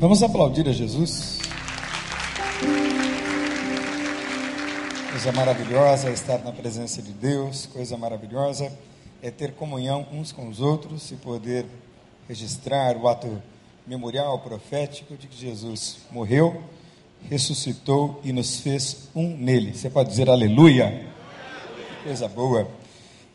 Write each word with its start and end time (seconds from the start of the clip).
Vamos 0.00 0.22
aplaudir 0.22 0.66
a 0.66 0.72
Jesus? 0.72 1.40
Coisa 5.10 5.30
maravilhosa 5.30 6.08
é 6.08 6.12
estar 6.14 6.38
na 6.38 6.52
presença 6.52 7.02
de 7.02 7.12
Deus, 7.12 7.66
coisa 7.66 7.98
maravilhosa 7.98 8.72
é 9.22 9.30
ter 9.30 9.52
comunhão 9.52 10.06
uns 10.10 10.32
com 10.32 10.48
os 10.48 10.58
outros 10.58 11.10
e 11.10 11.16
poder 11.16 11.66
registrar 12.26 12.96
o 12.96 13.08
ato 13.08 13.42
memorial 13.86 14.38
profético 14.38 15.18
de 15.18 15.26
que 15.26 15.38
Jesus 15.38 15.98
morreu, 16.10 16.62
ressuscitou 17.28 18.22
e 18.24 18.32
nos 18.32 18.58
fez 18.58 19.10
um 19.14 19.36
nele. 19.36 19.74
Você 19.74 19.90
pode 19.90 20.08
dizer 20.08 20.30
aleluia? 20.30 21.08
Coisa 22.02 22.26
boa. 22.26 22.66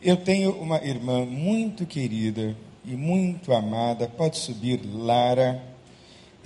Eu 0.02 0.16
tenho 0.16 0.50
uma 0.50 0.82
irmã 0.84 1.24
muito 1.24 1.86
querida 1.86 2.56
e 2.84 2.96
muito 2.96 3.52
amada, 3.52 4.08
pode 4.08 4.38
subir, 4.38 4.80
Lara. 4.92 5.75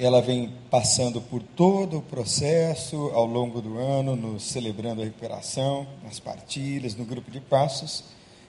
Ela 0.03 0.23
vem 0.23 0.51
passando 0.71 1.21
por 1.21 1.43
todo 1.43 1.99
o 1.99 2.03
processo 2.03 3.11
ao 3.13 3.27
longo 3.27 3.61
do 3.61 3.79
ano, 3.79 4.17
nos 4.17 4.45
celebrando 4.45 5.03
a 5.03 5.05
recuperação, 5.05 5.87
nas 6.03 6.19
partilhas, 6.19 6.95
no 6.95 7.05
grupo 7.05 7.31
de 7.31 7.39
passos, 7.39 8.05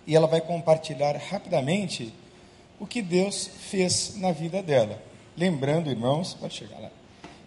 e 0.08 0.16
ela 0.16 0.28
vai 0.28 0.40
compartilhar 0.40 1.16
rapidamente 1.18 2.14
o 2.80 2.88
que 2.88 3.02
Deus 3.02 3.48
fez 3.48 4.16
na 4.16 4.32
vida 4.32 4.64
dela. 4.64 4.98
Lembrando, 5.36 5.90
irmãos, 5.90 6.34
pode 6.34 6.54
chegar 6.54 6.80
lá, 6.80 6.90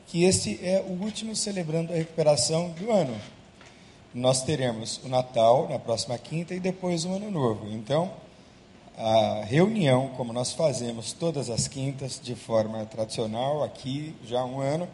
que 0.06 0.24
este 0.24 0.60
é 0.62 0.84
o 0.86 1.02
último 1.02 1.34
celebrando 1.34 1.90
a 1.90 1.96
recuperação 1.96 2.68
do 2.70 2.92
ano 2.92 3.18
nós 4.14 4.44
teremos 4.44 5.00
o 5.04 5.08
Natal 5.08 5.68
na 5.68 5.78
próxima 5.78 6.16
quinta 6.16 6.54
e 6.54 6.60
depois 6.60 7.04
o 7.04 7.12
Ano 7.12 7.32
Novo. 7.32 7.68
Então, 7.72 8.12
a 8.96 9.44
reunião, 9.44 10.10
como 10.16 10.32
nós 10.32 10.52
fazemos 10.52 11.12
todas 11.12 11.50
as 11.50 11.66
quintas, 11.68 12.20
de 12.22 12.34
forma 12.34 12.84
tradicional, 12.86 13.62
aqui 13.62 14.14
já 14.26 14.40
há 14.40 14.44
um 14.44 14.60
ano, 14.60 14.88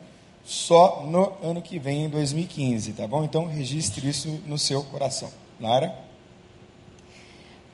só 0.45 1.03
no 1.07 1.33
ano 1.43 1.61
que 1.61 1.79
vem, 1.79 2.05
em 2.05 2.09
2015, 2.09 2.93
tá 2.93 3.07
bom? 3.07 3.25
Então, 3.25 3.47
registre 3.47 4.09
isso 4.09 4.41
no 4.47 4.59
seu 4.59 4.83
coração. 4.85 5.31
Lara? 5.61 5.95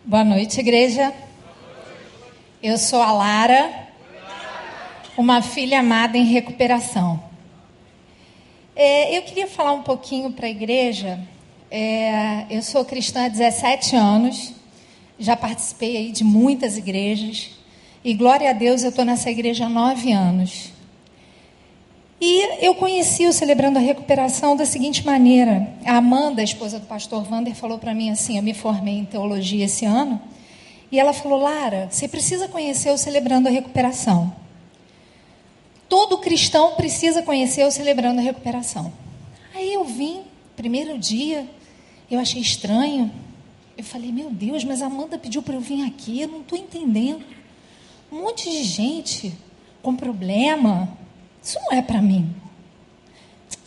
Boa 0.04 0.24
noite, 0.24 0.60
igreja. 0.60 1.12
Eu 2.62 2.78
sou 2.78 3.00
a 3.00 3.12
Lara, 3.12 3.88
uma 5.16 5.40
filha 5.42 5.80
amada 5.80 6.18
em 6.18 6.24
recuperação. 6.24 7.22
É, 8.74 9.16
eu 9.16 9.22
queria 9.22 9.46
falar 9.46 9.72
um 9.72 9.82
pouquinho 9.82 10.32
para 10.32 10.46
a 10.46 10.50
igreja 10.50 11.18
é, 11.70 12.46
eu 12.48 12.62
sou 12.62 12.84
cristã 12.84 13.26
há 13.26 13.28
17 13.28 13.96
anos, 13.96 14.52
já 15.18 15.36
participei 15.36 15.96
aí 15.96 16.12
de 16.12 16.24
muitas 16.24 16.76
igrejas, 16.76 17.50
e 18.04 18.14
glória 18.14 18.50
a 18.50 18.52
Deus 18.52 18.82
eu 18.82 18.90
estou 18.90 19.04
nessa 19.04 19.30
igreja 19.30 19.66
há 19.66 19.68
nove 19.68 20.12
anos. 20.12 20.72
E 22.20 22.64
eu 22.64 22.74
conheci 22.74 23.26
o 23.26 23.32
Celebrando 23.32 23.78
a 23.78 23.82
Recuperação 23.82 24.56
da 24.56 24.64
seguinte 24.64 25.04
maneira. 25.04 25.68
A 25.84 25.96
Amanda, 25.96 26.40
a 26.40 26.44
esposa 26.44 26.78
do 26.78 26.86
pastor 26.86 27.30
Wander, 27.30 27.54
falou 27.54 27.78
para 27.78 27.94
mim 27.94 28.10
assim: 28.10 28.36
eu 28.36 28.42
me 28.42 28.54
formei 28.54 28.94
em 28.98 29.04
teologia 29.04 29.66
esse 29.66 29.84
ano, 29.84 30.20
e 30.90 30.98
ela 30.98 31.12
falou: 31.12 31.40
Lara, 31.40 31.88
você 31.90 32.08
precisa 32.08 32.48
conhecer 32.48 32.90
o 32.90 32.96
Celebrando 32.96 33.48
a 33.48 33.50
Recuperação. 33.50 34.32
Todo 35.88 36.18
cristão 36.18 36.74
precisa 36.74 37.22
conhecer 37.22 37.64
o 37.64 37.70
Celebrando 37.70 38.20
a 38.20 38.22
Recuperação. 38.22 38.92
Aí 39.54 39.72
eu 39.72 39.84
vim, 39.84 40.22
primeiro 40.56 40.98
dia, 40.98 41.46
eu 42.10 42.18
achei 42.18 42.40
estranho. 42.40 43.10
Eu 43.76 43.84
falei, 43.84 44.10
meu 44.10 44.30
Deus, 44.30 44.64
mas 44.64 44.80
a 44.80 44.86
Amanda 44.86 45.18
pediu 45.18 45.42
para 45.42 45.54
eu 45.54 45.60
vir 45.60 45.84
aqui, 45.84 46.22
eu 46.22 46.28
não 46.28 46.40
estou 46.40 46.58
entendendo. 46.58 47.22
Um 48.10 48.22
monte 48.22 48.50
de 48.50 48.64
gente 48.64 49.32
com 49.82 49.94
problema. 49.94 50.96
Isso 51.42 51.58
não 51.60 51.72
é 51.76 51.82
para 51.82 52.00
mim. 52.00 52.34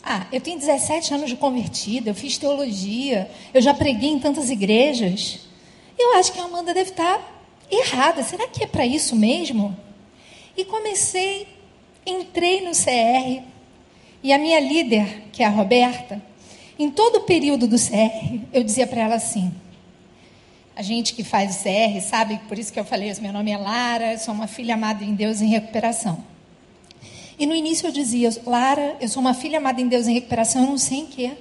Ah, 0.03 0.25
eu 0.31 0.41
tenho 0.41 0.57
17 0.57 1.13
anos 1.13 1.29
de 1.29 1.35
convertida, 1.35 2.09
eu 2.09 2.15
fiz 2.15 2.37
teologia, 2.37 3.29
eu 3.53 3.61
já 3.61 3.73
preguei 3.73 4.09
em 4.09 4.19
tantas 4.19 4.49
igrejas. 4.49 5.41
Eu 5.97 6.15
acho 6.15 6.33
que 6.33 6.39
a 6.39 6.45
Amanda 6.45 6.73
deve 6.73 6.89
estar 6.89 7.21
errada. 7.69 8.23
Será 8.23 8.47
que 8.47 8.63
é 8.63 8.67
para 8.67 8.85
isso 8.85 9.15
mesmo? 9.15 9.77
E 10.57 10.65
comecei, 10.65 11.47
entrei 12.05 12.61
no 12.61 12.71
CR, 12.71 13.43
e 14.23 14.33
a 14.33 14.37
minha 14.37 14.59
líder, 14.59 15.25
que 15.31 15.43
é 15.43 15.45
a 15.45 15.49
Roberta, 15.49 16.21
em 16.77 16.89
todo 16.89 17.17
o 17.17 17.21
período 17.21 17.67
do 17.67 17.77
CR, 17.77 18.39
eu 18.51 18.63
dizia 18.63 18.87
para 18.87 19.01
ela 19.01 19.15
assim: 19.15 19.53
a 20.79 20.81
gente 20.81 21.13
que 21.13 21.25
faz 21.25 21.57
CR 21.57 21.99
sabe, 21.99 22.39
por 22.47 22.57
isso 22.57 22.71
que 22.71 22.79
eu 22.79 22.85
falei, 22.85 23.13
meu 23.19 23.33
nome 23.33 23.51
é 23.51 23.57
Lara, 23.57 24.17
sou 24.17 24.33
uma 24.33 24.47
filha 24.47 24.75
amada 24.75 25.03
em 25.03 25.13
Deus 25.13 25.41
em 25.41 25.49
recuperação. 25.49 26.23
E 27.37 27.45
no 27.45 27.53
início 27.53 27.85
eu 27.85 27.91
dizia, 27.91 28.29
Lara, 28.45 28.95
eu 29.01 29.09
sou 29.09 29.19
uma 29.19 29.33
filha 29.33 29.57
amada 29.57 29.81
em 29.81 29.89
Deus 29.89 30.07
em 30.07 30.13
recuperação, 30.13 30.61
eu 30.61 30.67
não 30.69 30.77
sei 30.77 30.99
em 30.99 31.05
quê. 31.05 31.31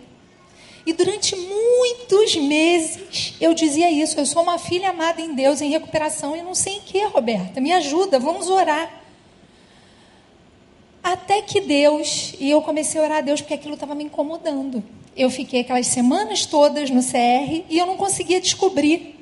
E 0.84 0.93
durante 0.93 1.37
muitos 1.37 2.34
meses 2.34 3.37
eu 3.41 3.54
dizia 3.54 3.88
isso, 3.88 4.19
eu 4.19 4.26
sou 4.26 4.43
uma 4.43 4.59
filha 4.59 4.91
amada 4.91 5.21
em 5.21 5.32
Deus 5.32 5.60
em 5.60 5.70
recuperação, 5.70 6.34
e 6.34 6.43
não 6.43 6.56
sei 6.56 6.78
em 6.78 6.81
quê, 6.81 7.05
Roberta, 7.05 7.60
me 7.60 7.72
ajuda, 7.72 8.19
vamos 8.19 8.49
orar. 8.49 8.93
Até 11.00 11.43
que 11.43 11.60
Deus, 11.60 12.34
e 12.41 12.50
eu 12.50 12.60
comecei 12.60 13.00
a 13.00 13.05
orar 13.05 13.19
a 13.19 13.20
Deus 13.20 13.41
porque 13.41 13.55
aquilo 13.55 13.75
estava 13.75 13.94
me 13.94 14.03
incomodando 14.03 14.82
eu 15.19 15.28
fiquei 15.31 15.62
aquelas 15.62 15.88
semanas 15.88 16.47
todas 16.47 16.91
no 16.91 17.03
CR 17.03 17.65
e 17.69 17.76
eu 17.76 17.84
não 17.84 17.97
conseguia 17.97 18.41
descobrir 18.41 19.18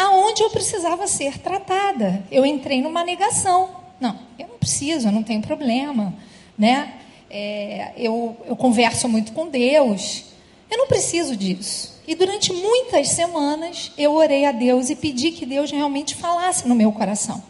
aonde 0.00 0.42
eu 0.42 0.48
precisava 0.48 1.06
ser 1.06 1.38
tratada. 1.38 2.24
Eu 2.30 2.46
entrei 2.46 2.80
numa 2.80 3.04
negação. 3.04 3.68
Não, 4.00 4.18
eu 4.38 4.48
não 4.48 4.56
preciso, 4.56 5.08
eu 5.08 5.12
não 5.12 5.22
tenho 5.22 5.42
problema, 5.42 6.14
né? 6.56 6.94
É, 7.28 7.92
eu, 7.96 8.34
eu 8.46 8.56
converso 8.56 9.08
muito 9.08 9.32
com 9.32 9.48
Deus. 9.48 10.24
Eu 10.70 10.78
não 10.78 10.86
preciso 10.86 11.36
disso. 11.36 12.00
E 12.06 12.14
durante 12.14 12.50
muitas 12.52 13.08
semanas 13.08 13.92
eu 13.98 14.14
orei 14.14 14.46
a 14.46 14.52
Deus 14.52 14.88
e 14.88 14.96
pedi 14.96 15.32
que 15.32 15.44
Deus 15.44 15.70
realmente 15.70 16.14
falasse 16.14 16.66
no 16.66 16.74
meu 16.74 16.90
coração. 16.92 17.42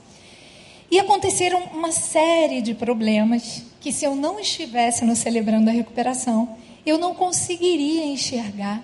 E 0.90 0.98
aconteceram 0.98 1.62
uma 1.72 1.92
série 1.92 2.60
de 2.60 2.74
problemas 2.74 3.62
que, 3.80 3.92
se 3.92 4.04
eu 4.04 4.16
não 4.16 4.40
estivesse 4.40 5.04
no 5.04 5.14
celebrando 5.14 5.70
a 5.70 5.72
recuperação, 5.72 6.56
eu 6.84 6.98
não 6.98 7.14
conseguiria 7.14 8.04
enxergar 8.04 8.82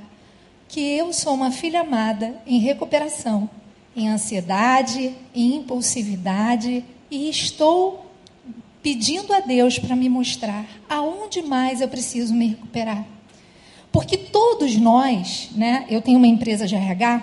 que 0.68 0.80
eu 0.80 1.12
sou 1.12 1.34
uma 1.34 1.50
filha 1.50 1.80
amada 1.80 2.40
em 2.46 2.58
recuperação, 2.58 3.48
em 3.94 4.08
ansiedade, 4.08 5.14
em 5.34 5.56
impulsividade, 5.56 6.84
e 7.10 7.28
estou 7.30 8.06
pedindo 8.82 9.32
a 9.32 9.40
Deus 9.40 9.78
para 9.78 9.96
me 9.96 10.08
mostrar 10.08 10.64
aonde 10.88 11.42
mais 11.42 11.80
eu 11.80 11.88
preciso 11.88 12.34
me 12.34 12.48
recuperar. 12.48 13.06
Porque 13.90 14.16
todos 14.16 14.76
nós, 14.76 15.50
né, 15.52 15.86
eu 15.88 16.02
tenho 16.02 16.18
uma 16.18 16.26
empresa 16.26 16.66
de 16.66 16.74
RH, 16.74 17.22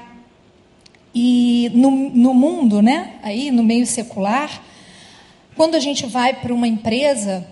e 1.13 1.71
no, 1.75 1.91
no 1.91 2.33
mundo, 2.33 2.81
né, 2.81 3.19
aí 3.21 3.51
no 3.51 3.63
meio 3.63 3.85
secular, 3.85 4.63
quando 5.55 5.75
a 5.75 5.79
gente 5.79 6.07
vai 6.07 6.33
para 6.33 6.53
uma 6.53 6.67
empresa 6.67 7.47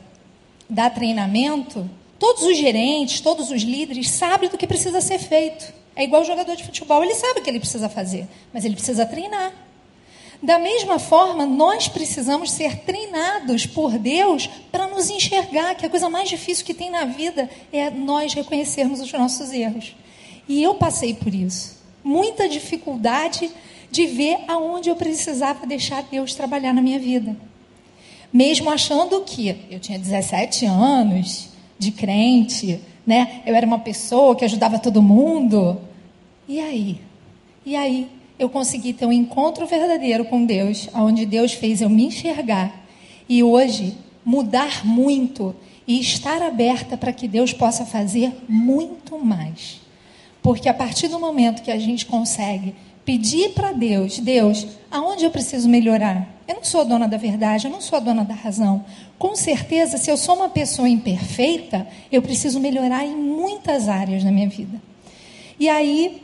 dar 0.67 0.89
treinamento, 0.89 1.87
Todos 2.21 2.43
os 2.43 2.55
gerentes, 2.55 3.19
todos 3.19 3.49
os 3.49 3.63
líderes 3.63 4.11
sabem 4.11 4.47
do 4.47 4.55
que 4.55 4.67
precisa 4.67 5.01
ser 5.01 5.17
feito. 5.17 5.73
É 5.95 6.03
igual 6.03 6.21
o 6.21 6.25
jogador 6.25 6.55
de 6.55 6.63
futebol, 6.63 7.03
ele 7.03 7.15
sabe 7.15 7.39
o 7.39 7.43
que 7.43 7.49
ele 7.49 7.59
precisa 7.59 7.89
fazer, 7.89 8.27
mas 8.53 8.63
ele 8.63 8.75
precisa 8.75 9.07
treinar. 9.07 9.51
Da 10.39 10.59
mesma 10.59 10.99
forma, 10.99 11.47
nós 11.47 11.87
precisamos 11.87 12.51
ser 12.51 12.81
treinados 12.81 13.65
por 13.65 13.97
Deus 13.97 14.47
para 14.71 14.85
nos 14.85 15.09
enxergar 15.09 15.73
que 15.73 15.83
a 15.83 15.89
coisa 15.89 16.11
mais 16.11 16.29
difícil 16.29 16.63
que 16.63 16.75
tem 16.75 16.91
na 16.91 17.05
vida 17.05 17.49
é 17.73 17.89
nós 17.89 18.35
reconhecermos 18.35 18.99
os 18.99 19.11
nossos 19.11 19.51
erros. 19.51 19.95
E 20.47 20.61
eu 20.61 20.75
passei 20.75 21.15
por 21.15 21.33
isso. 21.33 21.75
Muita 22.03 22.47
dificuldade 22.47 23.49
de 23.89 24.05
ver 24.05 24.37
aonde 24.47 24.91
eu 24.91 24.95
precisava 24.95 25.65
deixar 25.65 26.03
Deus 26.03 26.35
trabalhar 26.35 26.71
na 26.71 26.83
minha 26.83 26.99
vida. 26.99 27.35
Mesmo 28.31 28.69
achando 28.69 29.21
que 29.21 29.65
eu 29.71 29.79
tinha 29.79 29.97
17 29.97 30.67
anos, 30.67 31.50
de 31.81 31.91
crente, 31.91 32.79
né? 33.05 33.41
Eu 33.43 33.55
era 33.55 33.65
uma 33.65 33.79
pessoa 33.79 34.35
que 34.35 34.45
ajudava 34.45 34.77
todo 34.77 35.01
mundo. 35.01 35.81
E 36.47 36.59
aí? 36.59 37.01
E 37.65 37.75
aí 37.75 38.07
eu 38.37 38.47
consegui 38.47 38.93
ter 38.93 39.07
um 39.07 39.11
encontro 39.11 39.65
verdadeiro 39.65 40.25
com 40.25 40.45
Deus, 40.45 40.87
onde 40.93 41.25
Deus 41.25 41.53
fez 41.53 41.81
eu 41.81 41.89
me 41.89 42.05
enxergar 42.05 42.85
e 43.27 43.41
hoje 43.41 43.97
mudar 44.23 44.85
muito 44.85 45.55
e 45.87 45.99
estar 45.99 46.43
aberta 46.43 46.95
para 46.95 47.11
que 47.11 47.27
Deus 47.27 47.51
possa 47.51 47.83
fazer 47.83 48.31
muito 48.47 49.17
mais. 49.17 49.81
Porque 50.43 50.69
a 50.69 50.73
partir 50.73 51.07
do 51.07 51.19
momento 51.19 51.63
que 51.63 51.71
a 51.71 51.79
gente 51.79 52.05
consegue 52.05 52.75
pedir 53.05 53.53
para 53.53 53.71
Deus, 53.71 54.19
Deus, 54.19 54.67
aonde 54.89 55.25
eu 55.25 55.31
preciso 55.31 55.67
melhorar? 55.67 56.27
Eu 56.47 56.55
não 56.55 56.63
sou 56.63 56.81
a 56.81 56.83
dona 56.83 57.07
da 57.07 57.17
verdade, 57.17 57.65
eu 57.65 57.71
não 57.71 57.81
sou 57.81 57.97
a 57.97 57.99
dona 57.99 58.23
da 58.23 58.33
razão. 58.33 58.85
Com 59.17 59.35
certeza, 59.35 59.97
se 59.97 60.09
eu 60.09 60.17
sou 60.17 60.35
uma 60.35 60.49
pessoa 60.49 60.89
imperfeita, 60.89 61.87
eu 62.11 62.21
preciso 62.21 62.59
melhorar 62.59 63.05
em 63.05 63.15
muitas 63.15 63.87
áreas 63.87 64.23
da 64.23 64.31
minha 64.31 64.49
vida. 64.49 64.81
E 65.59 65.69
aí, 65.69 66.21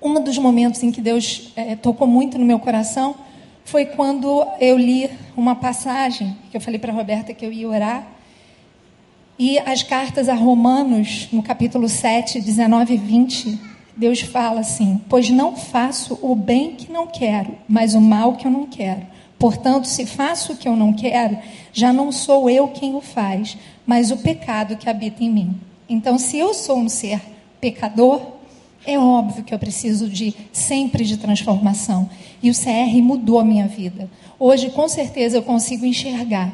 um 0.00 0.22
dos 0.22 0.38
momentos 0.38 0.82
em 0.82 0.92
que 0.92 1.00
Deus 1.00 1.52
é, 1.56 1.74
tocou 1.74 2.06
muito 2.06 2.38
no 2.38 2.44
meu 2.44 2.58
coração 2.58 3.16
foi 3.64 3.86
quando 3.86 4.46
eu 4.60 4.76
li 4.76 5.10
uma 5.36 5.56
passagem 5.56 6.36
que 6.50 6.56
eu 6.56 6.60
falei 6.60 6.78
para 6.78 6.92
Roberta 6.92 7.32
que 7.32 7.44
eu 7.44 7.52
ia 7.52 7.68
orar. 7.68 8.06
E 9.38 9.58
as 9.58 9.82
cartas 9.82 10.28
a 10.28 10.34
Romanos, 10.34 11.28
no 11.32 11.42
capítulo 11.42 11.88
7, 11.88 12.40
19 12.40 12.94
e 12.94 12.96
20, 12.96 13.60
Deus 13.96 14.20
fala 14.20 14.60
assim: 14.60 15.00
Pois 15.08 15.30
não 15.30 15.56
faço 15.56 16.18
o 16.20 16.34
bem 16.34 16.74
que 16.74 16.90
não 16.90 17.06
quero, 17.06 17.56
mas 17.68 17.94
o 17.94 18.00
mal 18.00 18.34
que 18.34 18.46
eu 18.46 18.50
não 18.50 18.66
quero. 18.66 19.02
Portanto, 19.38 19.86
se 19.86 20.06
faço 20.06 20.52
o 20.52 20.56
que 20.56 20.68
eu 20.68 20.76
não 20.76 20.92
quero, 20.92 21.36
já 21.72 21.92
não 21.92 22.10
sou 22.10 22.48
eu 22.48 22.68
quem 22.68 22.94
o 22.94 23.00
faz, 23.00 23.58
mas 23.86 24.10
o 24.10 24.16
pecado 24.16 24.76
que 24.76 24.88
habita 24.88 25.22
em 25.22 25.30
mim. 25.30 25.60
Então, 25.88 26.18
se 26.18 26.38
eu 26.38 26.54
sou 26.54 26.78
um 26.78 26.88
ser 26.88 27.20
pecador, 27.60 28.20
é 28.86 28.98
óbvio 28.98 29.44
que 29.44 29.54
eu 29.54 29.58
preciso 29.58 30.08
de 30.08 30.34
sempre 30.52 31.04
de 31.04 31.16
transformação. 31.16 32.08
E 32.42 32.50
o 32.50 32.54
CR 32.54 32.96
mudou 33.02 33.38
a 33.38 33.44
minha 33.44 33.66
vida. 33.66 34.08
Hoje, 34.38 34.70
com 34.70 34.88
certeza, 34.88 35.38
eu 35.38 35.42
consigo 35.42 35.84
enxergar 35.84 36.52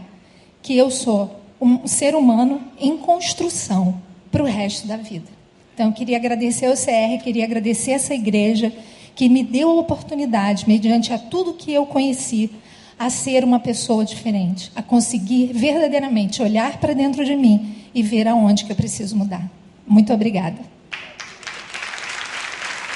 que 0.62 0.76
eu 0.76 0.90
sou 0.90 1.40
um 1.60 1.86
ser 1.86 2.14
humano 2.14 2.60
em 2.78 2.96
construção 2.96 4.00
para 4.30 4.42
o 4.42 4.46
resto 4.46 4.86
da 4.86 4.96
vida. 4.96 5.39
Então, 5.80 5.92
queria 5.92 6.18
agradecer 6.18 6.66
ao 6.66 6.74
CR, 6.74 7.24
queria 7.24 7.42
agradecer 7.42 7.92
essa 7.92 8.12
igreja 8.12 8.70
que 9.14 9.30
me 9.30 9.42
deu 9.42 9.70
a 9.70 9.80
oportunidade, 9.80 10.68
mediante 10.68 11.10
a 11.10 11.18
tudo 11.18 11.54
que 11.54 11.72
eu 11.72 11.86
conheci, 11.86 12.50
a 12.98 13.08
ser 13.08 13.44
uma 13.44 13.58
pessoa 13.58 14.04
diferente, 14.04 14.70
a 14.76 14.82
conseguir 14.82 15.54
verdadeiramente 15.54 16.42
olhar 16.42 16.76
para 16.76 16.92
dentro 16.92 17.24
de 17.24 17.34
mim 17.34 17.76
e 17.94 18.02
ver 18.02 18.28
aonde 18.28 18.66
que 18.66 18.72
eu 18.72 18.76
preciso 18.76 19.16
mudar. 19.16 19.50
Muito 19.86 20.12
obrigada. 20.12 20.58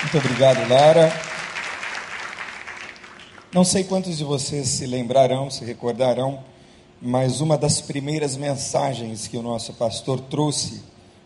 Muito 0.02 0.18
obrigado, 0.18 0.68
Lara. 0.68 1.10
Não 3.50 3.64
sei 3.64 3.84
quantos 3.84 4.18
de 4.18 4.24
vocês 4.24 4.68
se 4.68 4.86
lembrarão, 4.86 5.48
se 5.48 5.64
recordarão 5.64 6.40
mas 7.06 7.42
uma 7.42 7.58
das 7.58 7.82
primeiras 7.82 8.34
mensagens 8.34 9.28
que 9.28 9.36
o 9.36 9.42
nosso 9.42 9.74
pastor 9.74 10.20
trouxe 10.20 10.82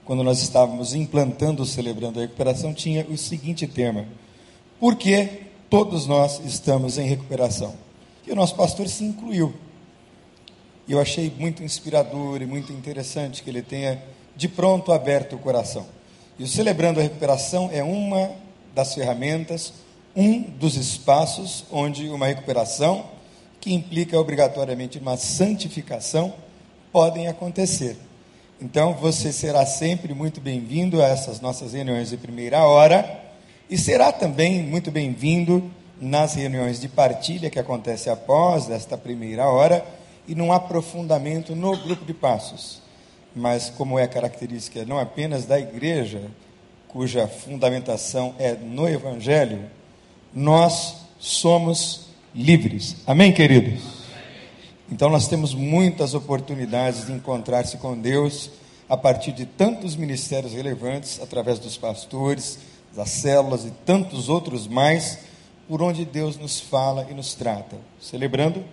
quando 0.09 0.25
nós 0.25 0.41
estávamos 0.41 0.95
implantando, 0.95 1.67
celebrando 1.67 2.19
a 2.19 2.23
recuperação, 2.23 2.73
tinha 2.73 3.05
o 3.11 3.19
seguinte 3.19 3.67
tema: 3.67 4.07
Por 4.81 4.97
que 4.97 5.43
todos 5.69 6.07
nós 6.07 6.41
estamos 6.47 6.97
em 6.97 7.07
recuperação? 7.07 7.75
E 8.27 8.33
o 8.33 8.35
nosso 8.35 8.55
pastor 8.55 8.89
se 8.89 9.05
incluiu. 9.05 9.53
E 10.89 10.93
eu 10.93 10.99
achei 10.99 11.31
muito 11.39 11.63
inspirador 11.63 12.41
e 12.41 12.47
muito 12.47 12.73
interessante 12.73 13.43
que 13.43 13.51
ele 13.51 13.61
tenha 13.61 14.03
de 14.35 14.49
pronto 14.49 14.93
aberto 14.93 15.37
o 15.37 15.39
coração. 15.39 15.85
E 16.39 16.43
o 16.43 16.49
Celebrando 16.49 17.01
a 17.01 17.03
Recuperação 17.03 17.69
é 17.71 17.85
uma 17.85 18.31
das 18.75 18.95
ferramentas, 18.95 19.75
um 20.17 20.41
dos 20.41 20.75
espaços 20.77 21.67
onde 21.71 22.09
uma 22.09 22.29
recuperação 22.29 23.05
que 23.61 23.75
implica 23.75 24.19
obrigatoriamente 24.19 24.99
uma 24.99 25.19
santificação, 25.19 26.33
podem 26.91 27.29
acontecer. 27.29 28.08
Então, 28.61 28.93
você 28.93 29.33
será 29.33 29.65
sempre 29.65 30.13
muito 30.13 30.41
bem-vindo 30.41 31.01
a 31.01 31.07
essas 31.07 31.41
nossas 31.41 31.75
reuniões 31.75 32.11
de 32.11 32.17
primeira 32.17 32.67
hora 32.67 33.23
e 33.71 33.79
será 33.79 34.11
também 34.11 34.61
muito 34.65 34.91
bem-vindo 34.91 35.71
nas 36.01 36.35
reuniões 36.35 36.81
de 36.81 36.89
partilha 36.89 37.51
que 37.51 37.59
acontece 37.61 38.11
após 38.11 38.69
esta 38.69 38.99
primeira 38.99 39.49
hora 39.49 39.87
e 40.27 40.35
num 40.35 40.53
aprofundamento 40.53 41.55
no 41.55 41.77
grupo 41.77 42.05
de 42.05 42.13
passos. 42.13 42.83
Mas, 43.35 43.71
como 43.71 43.97
é 43.97 44.09
característica 44.09 44.85
não 44.85 44.99
apenas 44.99 45.45
da 45.45 45.61
igreja, 45.61 46.23
cuja 46.89 47.29
fundamentação 47.29 48.35
é 48.41 48.55
no 48.55 48.89
Evangelho, 48.89 49.67
nós 50.35 50.97
somos 51.21 52.09
livres. 52.35 52.97
Amém, 53.07 53.33
queridos? 53.33 53.98
Então 54.91 55.11
nós 55.11 55.29
temos 55.29 55.55
muitas 55.55 56.15
oportunidades 56.15 57.07
de 57.07 57.13
encontrar-se 57.13 57.77
com 57.77 57.99
Deus 57.99 58.51
a 58.89 58.97
partir 58.97 59.33
de 59.33 59.45
tantos 59.45 59.95
ministérios 59.95 60.55
relevantes, 60.55 61.21
através 61.21 61.59
dos 61.59 61.77
pastores, 61.77 62.59
das 62.97 63.11
células 63.11 63.67
e 63.67 63.71
tantos 63.85 64.31
outros 64.31 64.67
mais, 64.67 65.19
por 65.69 65.83
onde 65.83 66.07
Deus 66.07 66.39
nos 66.39 66.59
fala 66.59 67.07
e 67.11 67.15
nos 67.15 67.35
trata. 67.35 67.77
Celebrando 68.01 68.65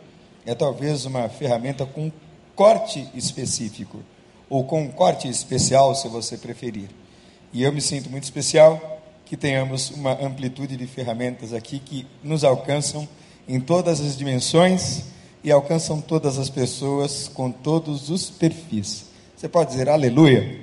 é 0.45 0.56
talvez 0.56 1.03
uma 1.06 1.27
ferramenta 1.27 1.85
com 1.85 2.09
corte 2.56 3.06
específico, 3.13 4.00
ou 4.50 4.63
com 4.63 4.83
um 4.83 4.88
corte 4.91 5.27
especial, 5.27 5.94
se 5.94 6.07
você 6.07 6.38
preferir. 6.38 6.88
E 7.51 7.62
eu 7.62 7.73
me 7.73 7.81
sinto 7.81 8.09
muito 8.09 8.23
especial 8.23 9.01
que 9.25 9.35
tenhamos 9.35 9.89
uma 9.91 10.13
amplitude 10.23 10.77
de 10.77 10.88
ferramentas 10.88 11.51
aqui 11.51 11.79
que 11.79 12.07
nos 12.23 12.45
alcançam 12.45 13.06
em 13.47 13.59
todas 13.59 14.00
as 14.00 14.15
dimensões 14.15 15.14
e 15.45 15.51
alcançam 15.51 16.01
todas 16.01 16.39
as 16.39 16.50
pessoas 16.50 17.27
com 17.31 17.51
todos 17.51 18.09
os 18.09 18.31
perfis. 18.31 19.06
Você 19.38 19.47
pode 19.47 19.69
dizer 19.69 19.88
aleluia? 19.88 20.59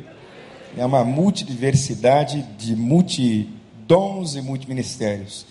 É 0.77 0.85
uma 0.85 1.05
multidiversidade 1.05 2.43
de 2.59 2.75
multidons 2.75 4.35
e 4.35 4.43
multiministérios. 4.43 5.47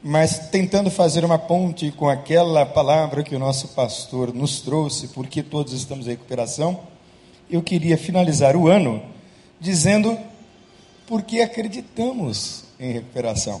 Mas 0.00 0.48
tentando 0.50 0.92
fazer 0.92 1.24
uma 1.24 1.40
ponte 1.40 1.90
com 1.90 2.08
aquela 2.08 2.64
palavra 2.64 3.24
que 3.24 3.34
o 3.34 3.38
nosso 3.38 3.66
pastor 3.68 4.32
nos 4.32 4.60
trouxe, 4.60 5.08
porque 5.08 5.42
todos 5.42 5.72
estamos 5.72 6.06
em 6.06 6.10
recuperação, 6.10 6.78
eu 7.50 7.60
queria 7.60 7.98
finalizar 7.98 8.54
o 8.54 8.68
ano 8.68 9.02
dizendo 9.58 10.16
porque 11.04 11.40
acreditamos 11.40 12.62
em 12.78 12.92
recuperação. 12.92 13.60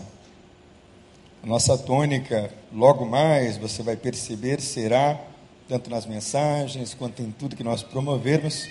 Nossa 1.48 1.78
tônica, 1.78 2.50
logo 2.70 3.06
mais, 3.06 3.56
você 3.56 3.82
vai 3.82 3.96
perceber, 3.96 4.60
será, 4.60 5.18
tanto 5.66 5.88
nas 5.88 6.04
mensagens 6.04 6.92
quanto 6.92 7.22
em 7.22 7.30
tudo 7.30 7.56
que 7.56 7.64
nós 7.64 7.82
promovermos, 7.82 8.68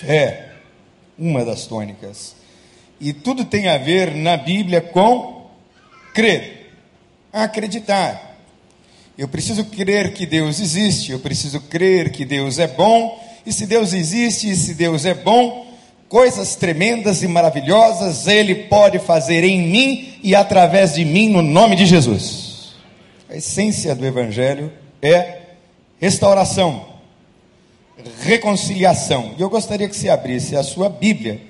fé, 0.00 0.54
uma 1.16 1.44
das 1.44 1.68
tônicas. 1.68 2.34
E 3.00 3.12
tudo 3.12 3.44
tem 3.44 3.68
a 3.68 3.78
ver 3.78 4.12
na 4.12 4.36
Bíblia 4.36 4.80
com 4.80 5.48
crer, 6.12 6.72
acreditar. 7.32 8.40
Eu 9.16 9.28
preciso 9.28 9.64
crer 9.64 10.14
que 10.14 10.26
Deus 10.26 10.58
existe, 10.58 11.12
eu 11.12 11.20
preciso 11.20 11.60
crer 11.60 12.10
que 12.10 12.24
Deus 12.24 12.58
é 12.58 12.66
bom, 12.66 13.24
e 13.46 13.52
se 13.52 13.68
Deus 13.68 13.92
existe, 13.92 14.50
e 14.50 14.56
se 14.56 14.74
Deus 14.74 15.04
é 15.04 15.14
bom, 15.14 15.73
coisas 16.08 16.56
tremendas 16.56 17.22
e 17.22 17.28
maravilhosas 17.28 18.26
Ele 18.26 18.54
pode 18.54 18.98
fazer 18.98 19.44
em 19.44 19.62
mim 19.62 20.14
e 20.22 20.34
através 20.34 20.94
de 20.94 21.04
mim, 21.04 21.28
no 21.28 21.42
nome 21.42 21.76
de 21.76 21.86
Jesus. 21.86 22.74
A 23.28 23.36
essência 23.36 23.94
do 23.94 24.06
Evangelho 24.06 24.72
é 25.02 25.40
restauração, 25.98 26.86
reconciliação. 28.20 29.34
E 29.38 29.42
eu 29.42 29.50
gostaria 29.50 29.88
que 29.88 29.96
você 29.96 30.08
abrisse 30.08 30.56
a 30.56 30.62
sua 30.62 30.88
Bíblia 30.88 31.40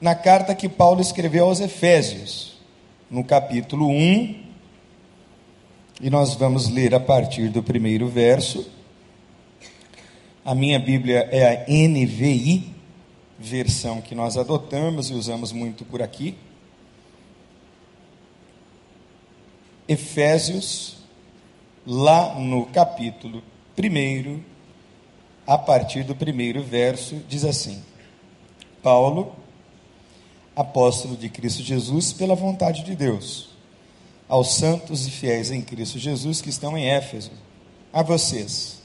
na 0.00 0.14
carta 0.14 0.54
que 0.54 0.68
Paulo 0.68 1.00
escreveu 1.00 1.44
aos 1.44 1.60
Efésios, 1.60 2.58
no 3.10 3.22
capítulo 3.22 3.88
1. 3.88 4.42
E 6.00 6.10
nós 6.10 6.34
vamos 6.34 6.68
ler 6.68 6.94
a 6.94 7.00
partir 7.00 7.48
do 7.48 7.62
primeiro 7.62 8.08
verso. 8.08 8.68
A 10.44 10.54
minha 10.54 10.78
Bíblia 10.78 11.28
é 11.30 11.46
a 11.46 11.64
NVI, 11.68 12.74
versão 13.50 14.00
que 14.00 14.14
nós 14.14 14.36
adotamos 14.36 15.10
e 15.10 15.14
usamos 15.14 15.52
muito 15.52 15.84
por 15.84 16.02
aqui. 16.02 16.36
Efésios, 19.88 20.96
lá 21.86 22.34
no 22.38 22.66
capítulo 22.66 23.42
1, 23.78 24.40
a 25.46 25.58
partir 25.58 26.04
do 26.04 26.14
primeiro 26.14 26.62
verso, 26.62 27.16
diz 27.28 27.44
assim: 27.44 27.82
Paulo, 28.82 29.34
apóstolo 30.54 31.16
de 31.16 31.28
Cristo 31.28 31.62
Jesus, 31.62 32.12
pela 32.12 32.34
vontade 32.34 32.84
de 32.84 32.94
Deus, 32.94 33.50
aos 34.28 34.54
santos 34.54 35.06
e 35.06 35.10
fiéis 35.10 35.50
em 35.50 35.60
Cristo 35.60 35.98
Jesus 35.98 36.40
que 36.40 36.48
estão 36.48 36.78
em 36.78 36.88
Éfeso, 36.88 37.32
a 37.92 38.02
vocês, 38.02 38.80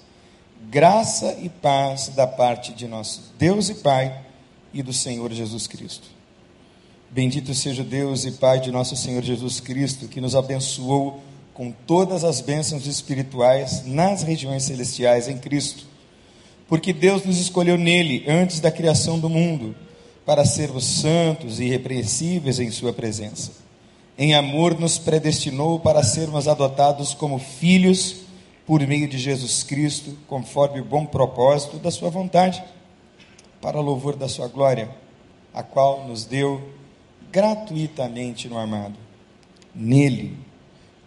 graça 0.70 1.38
e 1.40 1.48
paz 1.48 2.10
da 2.10 2.26
parte 2.28 2.74
de 2.74 2.88
nosso 2.88 3.34
Deus 3.38 3.70
e 3.70 3.76
Pai 3.76 4.27
e 4.74 4.82
do 4.84 4.94
Senhor 4.94 5.32
Jesus 5.32 5.68
Cristo. 5.68 6.08
Bendito 7.10 7.54
seja 7.54 7.84
Deus 7.84 8.26
e 8.26 8.32
Pai 8.32 8.60
de 8.60 8.72
nosso 8.72 8.96
Senhor 8.96 9.24
Jesus 9.24 9.60
Cristo, 9.60 10.08
que 10.08 10.20
nos 10.20 10.36
abençoou 10.36 11.22
com 11.54 11.72
todas 11.72 12.24
as 12.24 12.42
bênçãos 12.42 12.86
espirituais 12.86 13.86
nas 13.86 14.24
regiões 14.24 14.64
celestiais 14.64 15.28
em 15.28 15.38
Cristo. 15.38 15.86
Porque 16.68 16.92
Deus 16.92 17.24
nos 17.24 17.40
escolheu 17.40 17.78
nele 17.78 18.26
antes 18.28 18.60
da 18.60 18.70
criação 18.70 19.18
do 19.18 19.30
mundo, 19.30 19.74
para 20.26 20.44
sermos 20.44 20.84
santos 20.84 21.60
e 21.60 21.64
irrepreensíveis 21.64 22.60
em 22.60 22.70
Sua 22.70 22.92
presença. 22.92 23.54
Em 24.18 24.36
amor, 24.36 24.78
nos 24.78 24.98
predestinou 24.98 25.80
para 25.80 26.04
sermos 26.04 26.48
adotados 26.48 27.14
como 27.14 27.40
filhos 27.40 28.18
por 28.66 28.86
meio 28.86 29.08
de 29.08 29.18
Jesus 29.18 29.64
Cristo, 29.64 30.18
conforme 30.28 30.82
o 30.82 30.86
bom 30.86 31.06
propósito 31.06 31.78
da 31.78 31.90
Sua 31.90 32.10
vontade 32.10 32.62
para 33.62 33.80
louvor 33.80 34.16
da 34.16 34.28
sua 34.28 34.48
glória, 34.48 34.90
a 35.54 35.64
qual 35.64 36.08
nos 36.08 36.26
deu 36.26 36.62
gratuitamente 37.32 38.48
no 38.48 38.58
armado. 38.58 38.96
Nele 39.74 40.38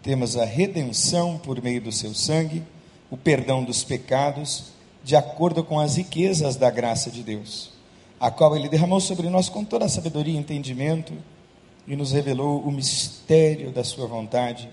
temos 0.01 0.35
a 0.35 0.45
redenção 0.45 1.37
por 1.37 1.61
meio 1.61 1.81
do 1.81 1.91
seu 1.91 2.13
sangue, 2.13 2.63
o 3.09 3.17
perdão 3.17 3.63
dos 3.63 3.83
pecados, 3.83 4.71
de 5.03 5.15
acordo 5.15 5.63
com 5.63 5.79
as 5.79 5.95
riquezas 5.95 6.55
da 6.55 6.69
graça 6.69 7.11
de 7.11 7.23
Deus, 7.23 7.71
a 8.19 8.31
qual 8.31 8.55
ele 8.55 8.69
derramou 8.69 8.99
sobre 8.99 9.29
nós 9.29 9.49
com 9.49 9.63
toda 9.63 9.85
a 9.85 9.89
sabedoria 9.89 10.33
e 10.33 10.37
entendimento 10.37 11.13
e 11.87 11.95
nos 11.95 12.11
revelou 12.11 12.61
o 12.61 12.71
mistério 12.71 13.71
da 13.71 13.83
sua 13.83 14.07
vontade, 14.07 14.69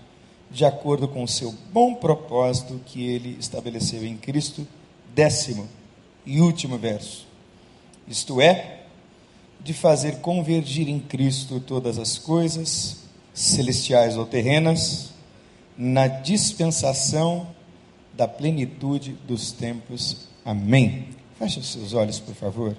de 0.51 0.65
acordo 0.65 1.07
com 1.07 1.23
o 1.23 1.29
seu 1.29 1.55
bom 1.73 1.95
propósito 1.95 2.81
que 2.87 3.07
ele 3.07 3.37
estabeleceu 3.39 4.05
em 4.05 4.17
Cristo. 4.17 4.67
Décimo 5.15 5.69
e 6.25 6.41
último 6.41 6.79
verso. 6.79 7.28
Isto 8.09 8.41
é, 8.41 8.81
de 9.61 9.73
fazer 9.73 10.17
convergir 10.21 10.89
em 10.89 10.99
Cristo 10.99 11.61
todas 11.61 11.99
as 11.99 12.19
coisas, 12.19 13.05
celestiais 13.35 14.17
ou 14.17 14.25
terrenas, 14.25 15.11
na 15.77 16.09
dispensação 16.09 17.49
da 18.15 18.27
plenitude 18.27 19.13
dos 19.27 19.53
tempos. 19.53 20.29
Amém. 20.45 21.09
Feche 21.39 21.61
os 21.61 21.71
seus 21.71 21.93
olhos, 21.93 22.19
por 22.19 22.35
favor 22.35 22.75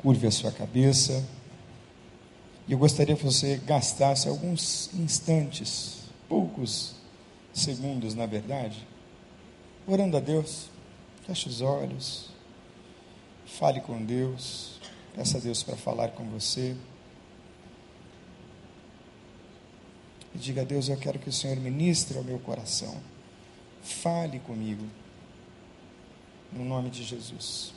curve 0.00 0.26
a 0.26 0.30
sua 0.30 0.50
cabeça. 0.50 1.24
E 2.66 2.72
eu 2.72 2.78
gostaria 2.78 3.16
que 3.16 3.24
você 3.24 3.60
gastasse 3.66 4.28
alguns 4.28 4.90
instantes, 4.94 5.98
poucos 6.28 6.94
segundos, 7.52 8.14
na 8.14 8.26
verdade, 8.26 8.86
orando 9.86 10.16
a 10.16 10.20
Deus. 10.20 10.70
Feche 11.26 11.48
os 11.48 11.60
olhos, 11.60 12.29
fale 13.58 13.80
com 13.80 14.02
Deus, 14.04 14.78
peça 15.14 15.38
a 15.38 15.40
Deus 15.40 15.62
para 15.62 15.76
falar 15.76 16.08
com 16.10 16.24
você. 16.24 16.76
E 20.34 20.38
diga 20.38 20.62
a 20.62 20.64
Deus: 20.64 20.88
Eu 20.88 20.96
quero 20.96 21.18
que 21.18 21.28
o 21.28 21.32
Senhor 21.32 21.56
ministre 21.56 22.16
ao 22.16 22.24
meu 22.24 22.38
coração. 22.38 22.96
Fale 23.82 24.38
comigo, 24.40 24.84
no 26.52 26.64
nome 26.64 26.90
de 26.90 27.02
Jesus. 27.02 27.74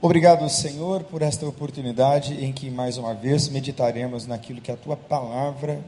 Obrigado, 0.00 0.46
Senhor, 0.50 1.02
por 1.04 1.22
esta 1.22 1.48
oportunidade 1.48 2.34
em 2.44 2.52
que 2.52 2.68
mais 2.68 2.98
uma 2.98 3.14
vez 3.14 3.48
meditaremos 3.48 4.26
naquilo 4.26 4.60
que 4.60 4.70
a 4.70 4.76
tua 4.76 4.96
palavra 4.96 5.82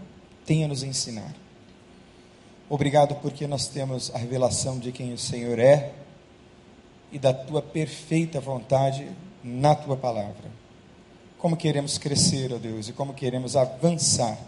tem 0.46 0.64
a 0.64 0.68
nos 0.68 0.82
ensinar. 0.82 1.34
Obrigado 2.68 3.16
porque 3.16 3.46
nós 3.46 3.68
temos 3.68 4.10
a 4.14 4.18
revelação 4.18 4.78
de 4.78 4.92
quem 4.92 5.12
o 5.12 5.18
Senhor 5.18 5.58
é 5.58 5.92
e 7.12 7.18
da 7.18 7.32
tua 7.32 7.60
perfeita 7.60 8.40
vontade 8.40 9.08
na 9.42 9.74
tua 9.74 9.96
palavra. 9.96 10.50
Como 11.38 11.56
queremos 11.56 11.98
crescer, 11.98 12.52
ó 12.52 12.58
Deus, 12.58 12.88
e 12.88 12.92
como 12.92 13.14
queremos 13.14 13.56
avançar. 13.56 14.38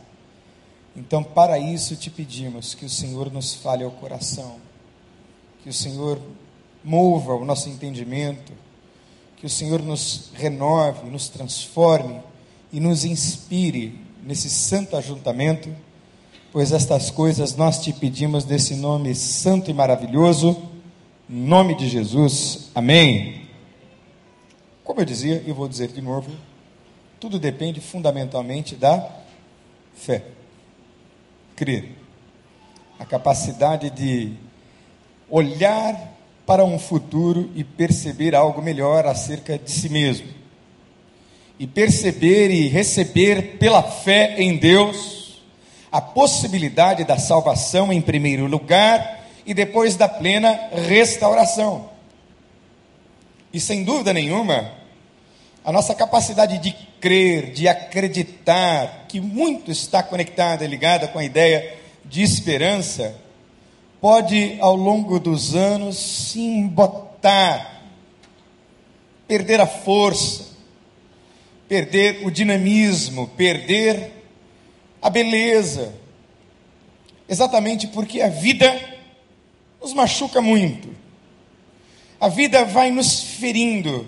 Então, 0.96 1.22
para 1.22 1.58
isso 1.58 1.94
te 1.94 2.10
pedimos 2.10 2.74
que 2.74 2.84
o 2.84 2.90
Senhor 2.90 3.30
nos 3.30 3.54
fale 3.54 3.84
ao 3.84 3.90
coração, 3.90 4.56
que 5.62 5.68
o 5.68 5.72
Senhor 5.72 6.20
mova 6.82 7.34
o 7.34 7.44
nosso 7.44 7.68
entendimento 7.68 8.52
que 9.38 9.46
o 9.46 9.50
Senhor 9.50 9.80
nos 9.82 10.30
renove, 10.34 11.08
nos 11.08 11.28
transforme 11.28 12.20
e 12.72 12.80
nos 12.80 13.04
inspire 13.04 13.98
nesse 14.22 14.50
santo 14.50 14.96
ajuntamento, 14.96 15.74
pois 16.58 16.72
estas 16.72 17.08
coisas 17.08 17.54
nós 17.54 17.78
te 17.78 17.92
pedimos 17.92 18.44
desse 18.44 18.74
nome 18.74 19.14
santo 19.14 19.70
e 19.70 19.72
maravilhoso, 19.72 20.60
nome 21.28 21.76
de 21.76 21.88
Jesus. 21.88 22.68
Amém. 22.74 23.42
Como 24.82 25.00
eu 25.00 25.04
dizia, 25.04 25.40
e 25.46 25.52
vou 25.52 25.68
dizer 25.68 25.86
de 25.86 26.02
novo, 26.02 26.32
tudo 27.20 27.38
depende 27.38 27.80
fundamentalmente 27.80 28.74
da 28.74 29.08
fé. 29.94 30.24
Crer. 31.54 31.92
A 32.98 33.04
capacidade 33.04 33.88
de 33.90 34.32
olhar 35.30 36.12
para 36.44 36.64
um 36.64 36.76
futuro 36.76 37.52
e 37.54 37.62
perceber 37.62 38.34
algo 38.34 38.60
melhor 38.60 39.06
acerca 39.06 39.56
de 39.56 39.70
si 39.70 39.88
mesmo. 39.88 40.26
E 41.56 41.68
perceber 41.68 42.50
e 42.50 42.66
receber 42.66 43.58
pela 43.58 43.80
fé 43.80 44.34
em 44.38 44.56
Deus 44.56 45.17
a 45.90 46.00
possibilidade 46.00 47.04
da 47.04 47.18
salvação 47.18 47.92
em 47.92 48.00
primeiro 48.00 48.46
lugar 48.46 49.26
e 49.46 49.54
depois 49.54 49.96
da 49.96 50.08
plena 50.08 50.68
restauração. 50.72 51.88
E 53.52 53.58
sem 53.58 53.82
dúvida 53.82 54.12
nenhuma, 54.12 54.72
a 55.64 55.72
nossa 55.72 55.94
capacidade 55.94 56.58
de 56.58 56.72
crer, 57.00 57.52
de 57.52 57.66
acreditar, 57.66 59.06
que 59.08 59.20
muito 59.20 59.70
está 59.70 60.02
conectada 60.02 60.64
e 60.64 60.68
ligada 60.68 61.08
com 61.08 61.18
a 61.18 61.24
ideia 61.24 61.76
de 62.04 62.22
esperança, 62.22 63.14
pode, 64.00 64.58
ao 64.60 64.76
longo 64.76 65.18
dos 65.18 65.54
anos, 65.54 65.96
se 65.96 66.40
embotar, 66.40 67.82
perder 69.26 69.60
a 69.60 69.66
força, 69.66 70.44
perder 71.68 72.26
o 72.26 72.30
dinamismo, 72.30 73.28
perder 73.28 74.17
a 75.00 75.10
beleza, 75.10 75.94
exatamente 77.28 77.86
porque 77.88 78.20
a 78.20 78.28
vida 78.28 78.98
nos 79.80 79.92
machuca 79.92 80.40
muito, 80.40 80.94
a 82.20 82.28
vida 82.28 82.64
vai 82.64 82.90
nos 82.90 83.22
ferindo, 83.22 84.06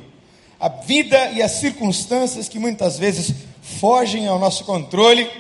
a 0.59 0.69
vida 0.69 1.31
e 1.31 1.43
as 1.43 1.53
circunstâncias 1.53 2.49
que 2.49 2.59
muitas 2.59 2.99
vezes 2.99 3.33
fogem 3.63 4.27
ao 4.27 4.39
nosso 4.39 4.65
controle 4.65 5.31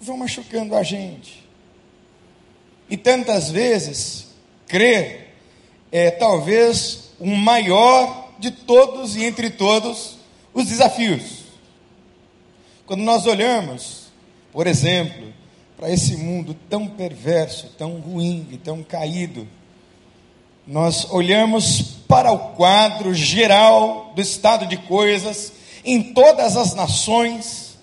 vão 0.00 0.16
machucando 0.16 0.74
a 0.74 0.82
gente. 0.82 1.42
E 2.90 2.96
tantas 2.96 3.50
vezes, 3.50 4.26
crer 4.66 5.34
é 5.90 6.10
talvez 6.10 7.10
o 7.18 7.26
maior 7.26 8.32
de 8.38 8.50
todos 8.50 9.14
e 9.16 9.24
entre 9.24 9.50
todos 9.50 10.18
os 10.52 10.66
desafios. 10.66 11.44
Quando 12.84 13.02
nós 13.02 13.26
olhamos, 13.26 14.01
por 14.52 14.66
exemplo, 14.66 15.32
para 15.76 15.90
esse 15.90 16.16
mundo 16.16 16.54
tão 16.68 16.86
perverso, 16.86 17.68
tão 17.78 17.98
ruim 17.98 18.46
e 18.52 18.56
tão 18.56 18.82
caído, 18.82 19.48
nós 20.66 21.10
olhamos 21.10 21.82
para 22.06 22.30
o 22.30 22.38
quadro 22.50 23.12
geral 23.14 24.12
do 24.14 24.20
estado 24.20 24.66
de 24.66 24.76
coisas 24.76 25.52
em 25.84 26.12
todas 26.12 26.56
as 26.56 26.74
nações, 26.74 27.76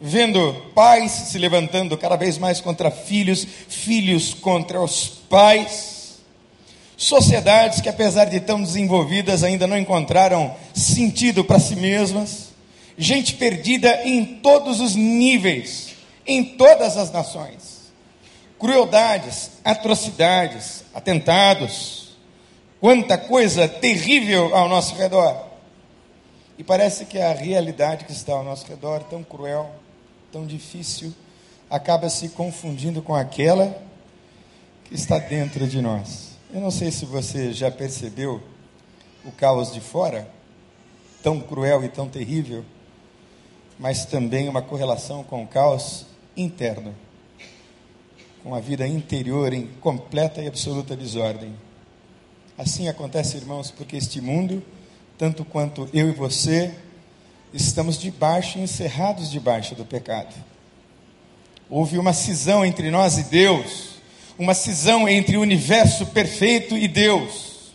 vendo 0.00 0.52
pais 0.74 1.12
se 1.12 1.38
levantando 1.38 1.96
cada 1.96 2.16
vez 2.16 2.38
mais 2.38 2.60
contra 2.60 2.90
filhos, 2.90 3.46
filhos 3.68 4.34
contra 4.34 4.82
os 4.82 5.06
pais, 5.06 6.18
sociedades 6.96 7.80
que, 7.80 7.88
apesar 7.88 8.24
de 8.24 8.40
tão 8.40 8.62
desenvolvidas, 8.62 9.44
ainda 9.44 9.66
não 9.66 9.78
encontraram 9.78 10.54
sentido 10.74 11.44
para 11.44 11.60
si 11.60 11.76
mesmas, 11.76 12.48
gente 12.98 13.34
perdida 13.34 14.02
em 14.04 14.24
todos 14.24 14.80
os 14.80 14.94
níveis, 14.96 15.93
em 16.26 16.56
todas 16.56 16.96
as 16.96 17.10
nações, 17.10 17.92
crueldades, 18.58 19.50
atrocidades, 19.64 20.84
atentados, 20.94 22.16
quanta 22.80 23.18
coisa 23.18 23.68
terrível 23.68 24.54
ao 24.54 24.68
nosso 24.68 24.94
redor. 24.94 25.46
E 26.56 26.62
parece 26.62 27.04
que 27.04 27.18
a 27.18 27.32
realidade 27.32 28.04
que 28.04 28.12
está 28.12 28.32
ao 28.32 28.44
nosso 28.44 28.66
redor, 28.66 29.02
tão 29.04 29.22
cruel, 29.22 29.70
tão 30.30 30.46
difícil 30.46 31.12
acaba 31.68 32.08
se 32.08 32.28
confundindo 32.28 33.02
com 33.02 33.14
aquela 33.14 33.76
que 34.84 34.94
está 34.94 35.18
dentro 35.18 35.66
de 35.66 35.80
nós. 35.80 36.30
Eu 36.52 36.60
não 36.60 36.70
sei 36.70 36.90
se 36.92 37.04
você 37.04 37.52
já 37.52 37.70
percebeu 37.70 38.40
o 39.24 39.32
caos 39.32 39.72
de 39.72 39.80
fora, 39.80 40.28
tão 41.22 41.40
cruel 41.40 41.84
e 41.84 41.88
tão 41.88 42.08
terrível, 42.08 42.64
mas 43.78 44.04
também 44.04 44.48
uma 44.48 44.62
correlação 44.62 45.24
com 45.24 45.42
o 45.42 45.46
caos 45.46 46.06
interno, 46.36 46.94
com 48.42 48.54
a 48.54 48.60
vida 48.60 48.86
interior 48.86 49.52
em 49.52 49.66
completa 49.80 50.42
e 50.42 50.46
absoluta 50.46 50.96
desordem. 50.96 51.54
Assim 52.56 52.88
acontece, 52.88 53.36
irmãos, 53.36 53.70
porque 53.70 53.96
este 53.96 54.20
mundo, 54.20 54.62
tanto 55.18 55.44
quanto 55.44 55.88
eu 55.92 56.08
e 56.08 56.12
você, 56.12 56.74
estamos 57.52 57.98
debaixo, 57.98 58.58
encerrados 58.58 59.30
debaixo 59.30 59.74
do 59.74 59.84
pecado. 59.84 60.34
Houve 61.68 61.98
uma 61.98 62.12
cisão 62.12 62.64
entre 62.64 62.90
nós 62.90 63.18
e 63.18 63.24
Deus, 63.24 63.94
uma 64.38 64.54
cisão 64.54 65.08
entre 65.08 65.36
o 65.36 65.40
universo 65.40 66.06
perfeito 66.06 66.76
e 66.76 66.86
Deus. 66.86 67.72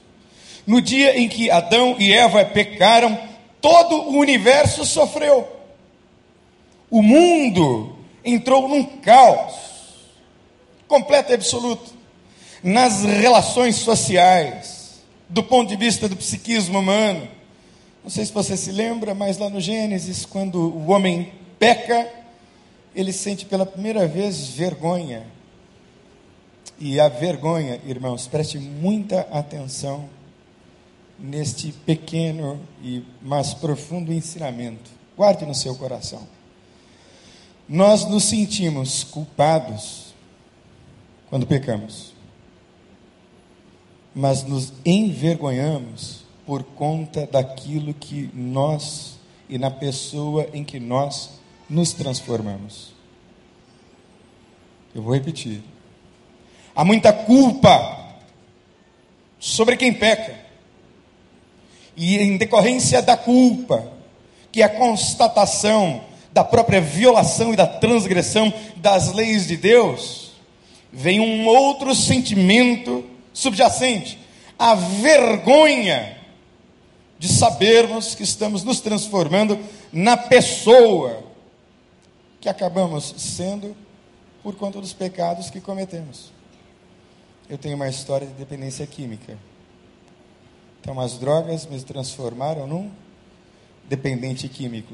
No 0.65 0.81
dia 0.81 1.17
em 1.17 1.27
que 1.27 1.49
Adão 1.49 1.95
e 1.99 2.13
Eva 2.13 2.45
pecaram, 2.45 3.17
todo 3.59 3.95
o 3.95 4.17
universo 4.17 4.85
sofreu. 4.85 5.47
O 6.89 7.01
mundo 7.01 7.98
entrou 8.23 8.67
num 8.67 8.83
caos 8.83 9.55
completo 10.88 11.31
e 11.31 11.35
absoluto 11.35 11.93
nas 12.63 13.03
relações 13.03 13.75
sociais, 13.75 15.01
do 15.29 15.43
ponto 15.43 15.69
de 15.69 15.75
vista 15.75 16.09
do 16.09 16.15
psiquismo 16.15 16.79
humano 16.79 17.39
não 18.03 18.09
sei 18.09 18.25
se 18.25 18.33
você 18.33 18.55
se 18.55 18.71
lembra, 18.71 19.13
mas 19.13 19.38
lá 19.38 19.49
no 19.49 19.59
Gênesis, 19.59 20.25
quando 20.25 20.55
o 20.57 20.89
homem 20.89 21.31
peca, 21.59 22.09
ele 22.95 23.11
sente 23.11 23.45
pela 23.45 23.65
primeira 23.65 24.07
vez 24.07 24.47
vergonha. 24.49 25.27
E 26.79 26.99
a 26.99 27.09
vergonha, 27.09 27.79
irmãos, 27.85 28.25
preste 28.25 28.57
muita 28.57 29.21
atenção 29.31 30.09
neste 31.19 31.73
pequeno 31.73 32.59
e 32.81 33.03
mais 33.21 33.53
profundo 33.53 34.13
ensinamento. 34.13 34.89
Guarde 35.17 35.45
no 35.45 35.53
seu 35.53 35.75
coração. 35.75 36.25
Nós 37.69 38.03
nos 38.05 38.23
sentimos 38.23 39.03
culpados 39.03 40.15
quando 41.29 41.45
pecamos, 41.45 42.13
mas 44.15 44.43
nos 44.43 44.73
envergonhamos 44.83 46.23
por 46.47 46.63
conta 46.63 47.27
daquilo 47.27 47.93
que 47.93 48.27
nós 48.33 49.19
e 49.47 49.59
na 49.59 49.69
pessoa 49.69 50.49
em 50.51 50.63
que 50.63 50.79
nós 50.79 51.29
nos 51.69 51.93
transformamos. 51.93 52.91
Eu 54.95 55.03
vou 55.03 55.13
repetir. 55.13 55.61
Há 56.75 56.83
muita 56.83 57.13
culpa 57.13 58.15
sobre 59.38 59.77
quem 59.77 59.93
peca. 59.93 60.35
E 61.95 62.17
em 62.17 62.35
decorrência 62.35 62.99
da 63.03 63.15
culpa, 63.15 63.93
que 64.51 64.63
é 64.63 64.65
a 64.65 64.69
constatação 64.69 66.08
da 66.31 66.43
própria 66.43 66.79
violação 66.79 67.53
e 67.53 67.55
da 67.55 67.67
transgressão 67.67 68.53
das 68.75 69.13
leis 69.13 69.48
de 69.48 69.57
Deus, 69.57 70.31
vem 70.91 71.19
um 71.19 71.48
outro 71.48 71.93
sentimento 71.95 73.05
subjacente, 73.33 74.19
a 74.57 74.75
vergonha 74.75 76.17
de 77.17 77.27
sabermos 77.27 78.15
que 78.15 78.24
estamos 78.24 78.63
nos 78.63 78.79
transformando 78.79 79.59
na 79.91 80.15
pessoa 80.15 81.24
que 82.39 82.48
acabamos 82.48 83.13
sendo 83.17 83.75
por 84.41 84.55
conta 84.55 84.79
dos 84.79 84.93
pecados 84.93 85.50
que 85.50 85.59
cometemos. 85.59 86.31
Eu 87.50 87.57
tenho 87.57 87.75
uma 87.75 87.89
história 87.89 88.25
de 88.25 88.33
dependência 88.33 88.86
química. 88.88 89.38
Então, 90.79 91.00
as 91.00 91.17
drogas 91.17 91.65
me 91.65 91.81
transformaram 91.81 92.65
num 92.65 92.89
dependente 93.89 94.48
químico. 94.48 94.93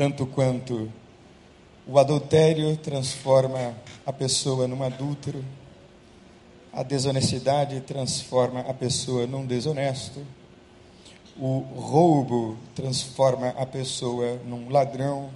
Tanto 0.00 0.24
quanto 0.26 0.90
o 1.86 1.98
adultério 1.98 2.74
transforma 2.78 3.76
a 4.06 4.10
pessoa 4.10 4.66
num 4.66 4.82
adúltero, 4.82 5.44
a 6.72 6.82
desonestidade 6.82 7.78
transforma 7.82 8.60
a 8.60 8.72
pessoa 8.72 9.26
num 9.26 9.44
desonesto, 9.44 10.26
o 11.38 11.58
roubo 11.58 12.56
transforma 12.74 13.48
a 13.48 13.66
pessoa 13.66 14.40
num 14.46 14.70
ladrão, 14.70 15.28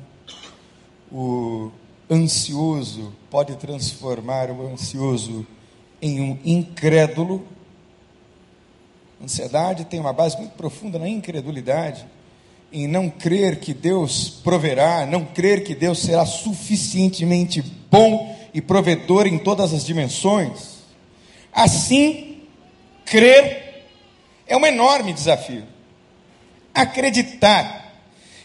o 1.12 1.70
ansioso 2.10 3.12
pode 3.30 3.56
transformar 3.56 4.50
o 4.50 4.66
ansioso 4.68 5.46
em 6.00 6.22
um 6.22 6.38
incrédulo. 6.42 7.46
Ansiedade 9.22 9.84
tem 9.84 10.00
uma 10.00 10.14
base 10.14 10.38
muito 10.38 10.52
profunda 10.52 10.98
na 10.98 11.06
incredulidade, 11.06 12.06
em 12.74 12.88
não 12.88 13.08
crer 13.08 13.60
que 13.60 13.72
Deus 13.72 14.28
proverá, 14.42 15.06
não 15.06 15.24
crer 15.24 15.62
que 15.62 15.76
Deus 15.76 16.00
será 16.00 16.26
suficientemente 16.26 17.62
bom 17.88 18.36
e 18.52 18.60
provedor 18.60 19.28
em 19.28 19.38
todas 19.38 19.72
as 19.72 19.86
dimensões. 19.86 20.80
Assim, 21.52 22.38
crer 23.04 23.86
é 24.44 24.56
um 24.56 24.66
enorme 24.66 25.12
desafio. 25.12 25.62
Acreditar 26.74 27.84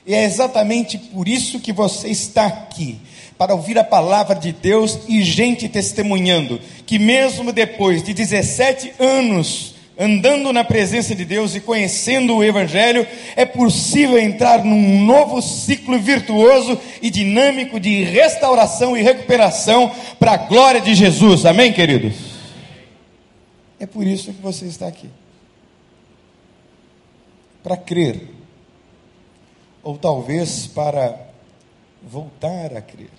e 0.06 0.14
é 0.14 0.24
exatamente 0.24 0.98
por 0.98 1.28
isso 1.28 1.60
que 1.60 1.74
você 1.74 2.10
está 2.10 2.46
aqui 2.46 3.00
para 3.38 3.54
ouvir 3.54 3.78
a 3.78 3.84
palavra 3.84 4.36
de 4.36 4.52
Deus 4.52 5.00
e 5.08 5.24
gente 5.24 5.68
testemunhando 5.68 6.60
que, 6.86 7.00
mesmo 7.00 7.52
depois 7.52 8.04
de 8.04 8.14
17 8.14 8.94
anos 9.00 9.76
andando 10.00 10.54
na 10.54 10.64
presença 10.64 11.14
de 11.14 11.26
Deus 11.26 11.54
e 11.56 11.60
conhecendo 11.60 12.38
o 12.38 12.44
Evangelho, 12.44 13.06
é 13.36 13.46
possível 13.46 14.18
entrar 14.18 14.64
num 14.64 15.04
novo 15.04 15.42
ciclo 15.42 16.00
virtuoso 16.00 16.80
e 17.02 17.10
dinâmico 17.10 17.78
de 17.82 18.02
restauração 18.04 18.96
e 18.96 19.02
recuperação 19.02 19.94
para 20.18 20.32
a 20.32 20.38
glória 20.38 20.80
de 20.80 20.96
Jesus. 20.96 21.46
Amém, 21.46 21.74
queridos? 21.74 22.16
É 23.78 23.86
por 23.86 24.08
isso 24.08 24.32
que 24.32 24.42
você 24.42 24.66
está 24.66 24.88
aqui 24.88 25.10
para 27.62 27.76
crer 27.76 28.30
ou 29.84 29.98
talvez 29.98 30.66
para 30.66 31.28
voltar 32.02 32.74
a 32.74 32.82
crer. 32.82 33.10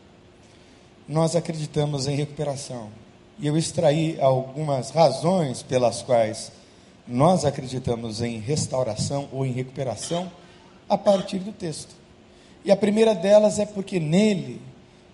Nós 1.07 1.37
acreditamos 1.37 2.07
em 2.07 2.17
recuperação. 2.17 2.89
E 3.39 3.47
eu 3.47 3.57
extraí 3.57 4.19
algumas 4.21 4.91
razões 4.91 5.63
pelas 5.63 6.03
quais 6.03 6.53
nós 7.11 7.45
acreditamos 7.45 8.23
em 8.23 8.39
restauração 8.39 9.29
ou 9.33 9.45
em 9.45 9.53
recuperação 9.53 10.31
a 10.89 10.97
partir 10.97 11.41
do 11.41 11.51
texto. 11.51 11.95
E 12.65 12.71
a 12.71 12.77
primeira 12.77 13.15
delas 13.15 13.59
é 13.59 13.67
porque 13.67 13.99
nele 13.99 14.61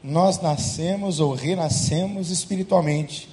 nós 0.04 0.40
nascemos 0.40 1.20
ou 1.20 1.32
renascemos 1.32 2.30
espiritualmente. 2.30 3.28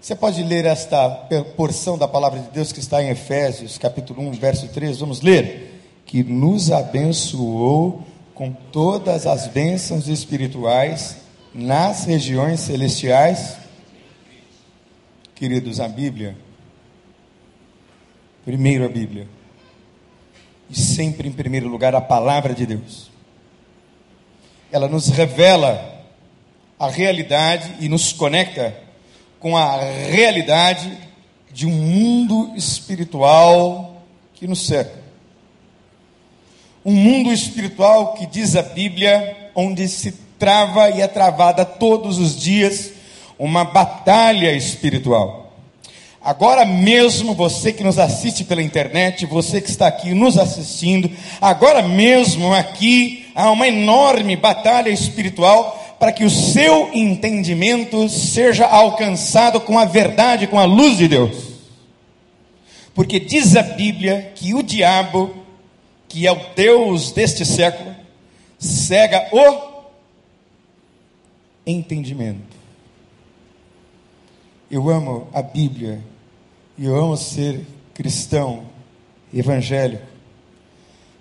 Você 0.00 0.14
pode 0.14 0.42
ler 0.42 0.64
esta 0.64 1.08
porção 1.56 1.98
da 1.98 2.06
palavra 2.06 2.40
de 2.40 2.50
Deus 2.50 2.72
que 2.72 2.80
está 2.80 3.02
em 3.02 3.10
Efésios, 3.10 3.78
capítulo 3.78 4.22
1, 4.22 4.32
verso 4.32 4.68
3. 4.68 4.98
Vamos 4.98 5.20
ler 5.20 5.80
que 6.06 6.22
nos 6.22 6.70
abençoou 6.70 8.02
com 8.34 8.52
todas 8.52 9.26
as 9.26 9.46
bênçãos 9.48 10.08
espirituais 10.08 11.16
nas 11.54 12.04
regiões 12.04 12.60
celestiais. 12.60 13.56
Queridos, 15.34 15.80
a 15.80 15.88
Bíblia, 15.88 16.36
primeiro 18.44 18.84
a 18.84 18.88
Bíblia, 18.88 19.28
e 20.68 20.76
sempre 20.76 21.28
em 21.28 21.32
primeiro 21.32 21.68
lugar 21.68 21.94
a 21.94 22.00
palavra 22.00 22.54
de 22.54 22.66
Deus. 22.66 23.10
Ela 24.70 24.88
nos 24.88 25.08
revela 25.08 26.04
a 26.78 26.88
realidade 26.88 27.76
e 27.80 27.88
nos 27.88 28.12
conecta 28.12 28.74
com 29.38 29.56
a 29.56 29.76
realidade 29.76 30.96
de 31.52 31.66
um 31.66 31.70
mundo 31.70 32.52
espiritual 32.56 34.02
que 34.34 34.46
nos 34.46 34.66
cerca. 34.66 35.02
Um 36.84 36.94
mundo 36.94 37.32
espiritual 37.32 38.14
que 38.14 38.26
diz 38.26 38.56
a 38.56 38.62
Bíblia, 38.62 39.50
onde 39.54 39.86
se 39.88 40.12
trava 40.38 40.90
e 40.90 41.00
é 41.00 41.06
travada 41.06 41.64
todos 41.64 42.18
os 42.18 42.40
dias 42.40 42.92
uma 43.38 43.64
batalha 43.64 44.52
espiritual. 44.52 45.41
Agora 46.24 46.64
mesmo, 46.64 47.34
você 47.34 47.72
que 47.72 47.82
nos 47.82 47.98
assiste 47.98 48.44
pela 48.44 48.62
internet, 48.62 49.26
você 49.26 49.60
que 49.60 49.68
está 49.68 49.88
aqui 49.88 50.14
nos 50.14 50.38
assistindo, 50.38 51.10
agora 51.40 51.82
mesmo 51.82 52.52
aqui 52.52 53.26
há 53.34 53.50
uma 53.50 53.66
enorme 53.66 54.36
batalha 54.36 54.90
espiritual 54.90 55.96
para 55.98 56.12
que 56.12 56.24
o 56.24 56.30
seu 56.30 56.90
entendimento 56.92 58.08
seja 58.08 58.66
alcançado 58.66 59.60
com 59.60 59.78
a 59.78 59.84
verdade, 59.84 60.46
com 60.46 60.58
a 60.58 60.64
luz 60.64 60.96
de 60.96 61.08
Deus. 61.08 61.52
Porque 62.94 63.18
diz 63.18 63.56
a 63.56 63.62
Bíblia 63.62 64.32
que 64.34 64.54
o 64.54 64.62
diabo 64.62 65.42
que 66.12 66.26
é 66.26 66.30
o 66.32 66.38
Deus 66.54 67.10
deste 67.10 67.42
século, 67.46 67.96
cega 68.58 69.30
o 69.32 69.82
entendimento. 71.66 72.54
Eu 74.70 74.90
amo 74.90 75.26
a 75.32 75.40
Bíblia 75.40 76.02
e 76.82 76.84
eu 76.84 76.96
amo 76.96 77.16
ser 77.16 77.60
cristão, 77.94 78.64
evangélico, 79.32 80.02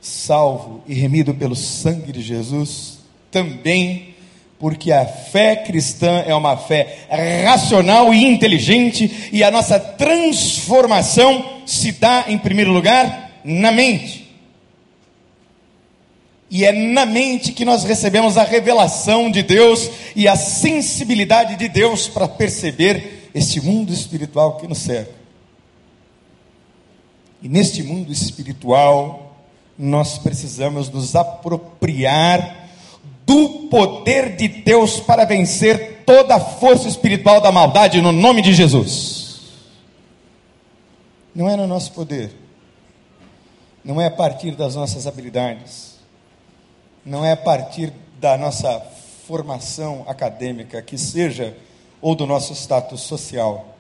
salvo 0.02 0.82
e 0.88 0.96
remido 0.96 1.36
pelo 1.36 1.56
sangue 1.56 2.12
de 2.12 2.20
Jesus, 2.20 2.98
também 3.30 4.16
porque 4.58 4.92
a 4.92 5.06
fé 5.06 5.58
cristã 5.58 6.24
é 6.26 6.34
uma 6.34 6.58
fé 6.58 7.06
racional 7.46 8.12
e 8.12 8.26
inteligente 8.26 9.30
e 9.32 9.44
a 9.44 9.52
nossa 9.52 9.80
transformação 9.80 11.62
se 11.68 11.92
dá, 11.92 12.26
em 12.28 12.40
primeiro 12.40 12.72
lugar, 12.72 13.30
na 13.44 13.72
mente. 13.72 14.36
E 16.50 16.66
é 16.66 16.72
na 16.72 17.06
mente 17.06 17.52
que 17.52 17.64
nós 17.64 17.84
recebemos 17.84 18.36
a 18.36 18.44
revelação 18.44 19.30
de 19.30 19.44
Deus 19.44 19.92
e 20.16 20.28
a 20.28 20.36
sensibilidade 20.36 21.56
de 21.56 21.70
Deus 21.70 22.08
para 22.08 22.28
perceber 22.28 23.30
este 23.36 23.62
mundo 23.62 23.94
espiritual 23.94 24.58
que 24.58 24.68
nos 24.68 24.80
cerca. 24.80 25.21
E 27.42 27.50
neste 27.50 27.84
mundo 27.84 28.12
espiritual, 28.12 29.36
nós 29.78 30.18
precisamos 30.18 30.90
nos 30.90 31.16
apropriar 31.16 32.70
do 33.26 33.68
poder 33.70 34.36
de 34.36 34.48
Deus 34.48 35.00
para 35.00 35.26
vencer 35.26 36.04
toda 36.06 36.36
a 36.36 36.40
força 36.40 36.88
espiritual 36.88 37.42
da 37.42 37.52
maldade 37.52 38.02
no 38.02 38.12
nome 38.12 38.42
de 38.42 38.54
Jesus. 38.54 39.40
Não 41.34 41.50
é 41.50 41.56
no 41.56 41.66
nosso 41.66 41.94
poder, 41.94 42.32
não 43.84 44.02
é 44.02 44.08
a 44.08 44.12
partir 44.12 44.56
das 44.56 44.76
nossas 44.76 45.08
habilidades 45.08 45.92
não 47.06 47.26
é 47.26 47.32
a 47.32 47.38
partir 47.38 47.92
da 48.20 48.38
nossa 48.38 48.80
formação 49.26 50.06
acadêmica 50.08 50.82
que 50.82 50.98
seja, 50.98 51.58
ou 52.00 52.16
do 52.16 52.26
nosso 52.26 52.54
status 52.54 53.02
social. 53.02 53.76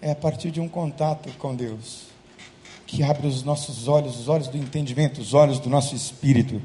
É 0.00 0.12
a 0.12 0.14
partir 0.14 0.50
de 0.50 0.60
um 0.60 0.68
contato 0.68 1.30
com 1.38 1.54
Deus 1.54 2.06
que 2.86 3.02
abre 3.02 3.26
os 3.26 3.42
nossos 3.42 3.88
olhos, 3.88 4.18
os 4.18 4.28
olhos 4.28 4.46
do 4.46 4.56
entendimento, 4.56 5.20
os 5.20 5.34
olhos 5.34 5.58
do 5.58 5.68
nosso 5.68 5.94
espírito, 5.94 6.62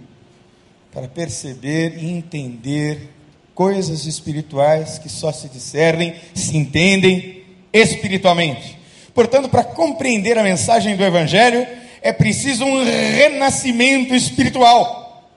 para 0.91 1.07
perceber 1.07 1.97
e 1.97 2.11
entender 2.11 3.09
coisas 3.55 4.05
espirituais 4.05 4.99
que 4.99 5.09
só 5.09 5.31
se 5.31 5.49
discernem, 5.49 6.15
se 6.33 6.55
entendem 6.55 7.43
espiritualmente. 7.73 8.77
Portanto, 9.13 9.49
para 9.49 9.63
compreender 9.63 10.37
a 10.37 10.43
mensagem 10.43 10.95
do 10.95 11.03
Evangelho, 11.03 11.67
é 12.01 12.13
preciso 12.13 12.63
um 12.63 12.83
renascimento 12.83 14.13
espiritual. 14.13 15.29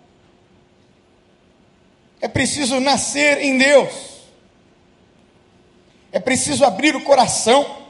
É 2.20 2.28
preciso 2.28 2.78
nascer 2.80 3.40
em 3.42 3.58
Deus. 3.58 3.92
É 6.12 6.18
preciso 6.18 6.64
abrir 6.64 6.94
o 6.94 7.02
coração 7.02 7.83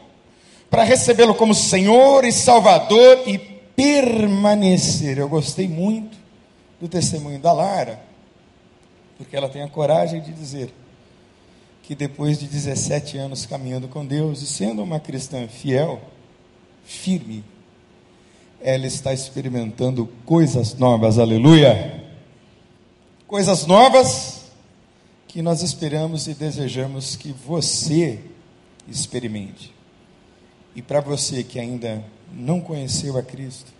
para 0.74 0.82
recebê-lo 0.82 1.36
como 1.36 1.54
Senhor 1.54 2.24
e 2.24 2.32
Salvador 2.32 3.22
e 3.28 3.38
permanecer. 3.38 5.18
Eu 5.18 5.28
gostei 5.28 5.68
muito 5.68 6.18
do 6.80 6.88
testemunho 6.88 7.38
da 7.38 7.52
Lara, 7.52 8.02
porque 9.16 9.36
ela 9.36 9.48
tem 9.48 9.62
a 9.62 9.68
coragem 9.68 10.20
de 10.20 10.32
dizer 10.32 10.74
que 11.84 11.94
depois 11.94 12.40
de 12.40 12.48
17 12.48 13.16
anos 13.18 13.46
caminhando 13.46 13.86
com 13.86 14.04
Deus 14.04 14.42
e 14.42 14.48
sendo 14.48 14.82
uma 14.82 14.98
cristã 14.98 15.46
fiel, 15.46 16.02
firme, 16.84 17.44
ela 18.60 18.88
está 18.88 19.14
experimentando 19.14 20.08
coisas 20.26 20.74
novas, 20.74 21.20
aleluia! 21.20 22.02
Coisas 23.28 23.64
novas 23.64 24.46
que 25.28 25.40
nós 25.40 25.62
esperamos 25.62 26.26
e 26.26 26.34
desejamos 26.34 27.14
que 27.14 27.30
você 27.30 28.18
experimente. 28.88 29.73
E 30.74 30.82
para 30.82 31.00
você 31.00 31.42
que 31.44 31.58
ainda 31.58 32.04
não 32.32 32.60
conheceu 32.60 33.16
a 33.16 33.22
Cristo, 33.22 33.72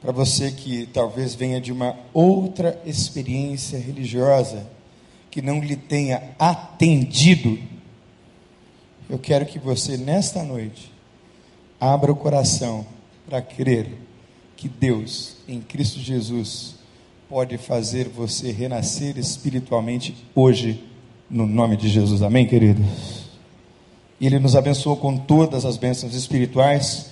para 0.00 0.12
você 0.12 0.52
que 0.52 0.86
talvez 0.92 1.34
venha 1.34 1.60
de 1.60 1.72
uma 1.72 1.96
outra 2.12 2.80
experiência 2.86 3.78
religiosa, 3.78 4.66
que 5.30 5.42
não 5.42 5.60
lhe 5.60 5.76
tenha 5.76 6.22
atendido, 6.38 7.58
eu 9.08 9.18
quero 9.18 9.46
que 9.46 9.58
você, 9.58 9.96
nesta 9.96 10.42
noite, 10.42 10.92
abra 11.80 12.10
o 12.10 12.16
coração 12.16 12.86
para 13.28 13.42
crer 13.42 13.98
que 14.56 14.68
Deus, 14.68 15.36
em 15.46 15.60
Cristo 15.60 16.00
Jesus, 16.00 16.76
pode 17.28 17.58
fazer 17.58 18.08
você 18.08 18.50
renascer 18.50 19.18
espiritualmente 19.18 20.14
hoje, 20.34 20.82
no 21.28 21.46
nome 21.46 21.76
de 21.76 21.88
Jesus. 21.88 22.22
Amém, 22.22 22.46
queridos? 22.46 23.25
Ele 24.20 24.38
nos 24.38 24.56
abençoou 24.56 24.96
com 24.96 25.16
todas 25.16 25.64
as 25.64 25.76
bênçãos 25.76 26.14
espirituais 26.14 27.06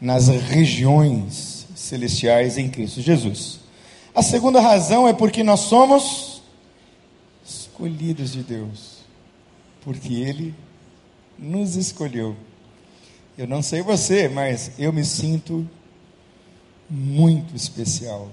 nas 0.00 0.28
regiões 0.28 1.66
celestiais 1.74 2.56
em 2.58 2.68
Cristo 2.68 3.00
Jesus. 3.00 3.60
A 4.14 4.22
segunda 4.22 4.60
razão 4.60 5.06
é 5.06 5.12
porque 5.12 5.42
nós 5.42 5.60
somos 5.60 6.42
escolhidos 7.46 8.32
de 8.32 8.42
Deus, 8.42 8.98
porque 9.82 10.14
Ele 10.14 10.54
nos 11.38 11.76
escolheu 11.76 12.34
eu 13.38 13.46
não 13.46 13.60
sei 13.60 13.82
você, 13.82 14.28
mas 14.28 14.72
eu 14.78 14.90
me 14.90 15.04
sinto 15.04 15.68
muito 16.88 17.54
especial 17.54 18.30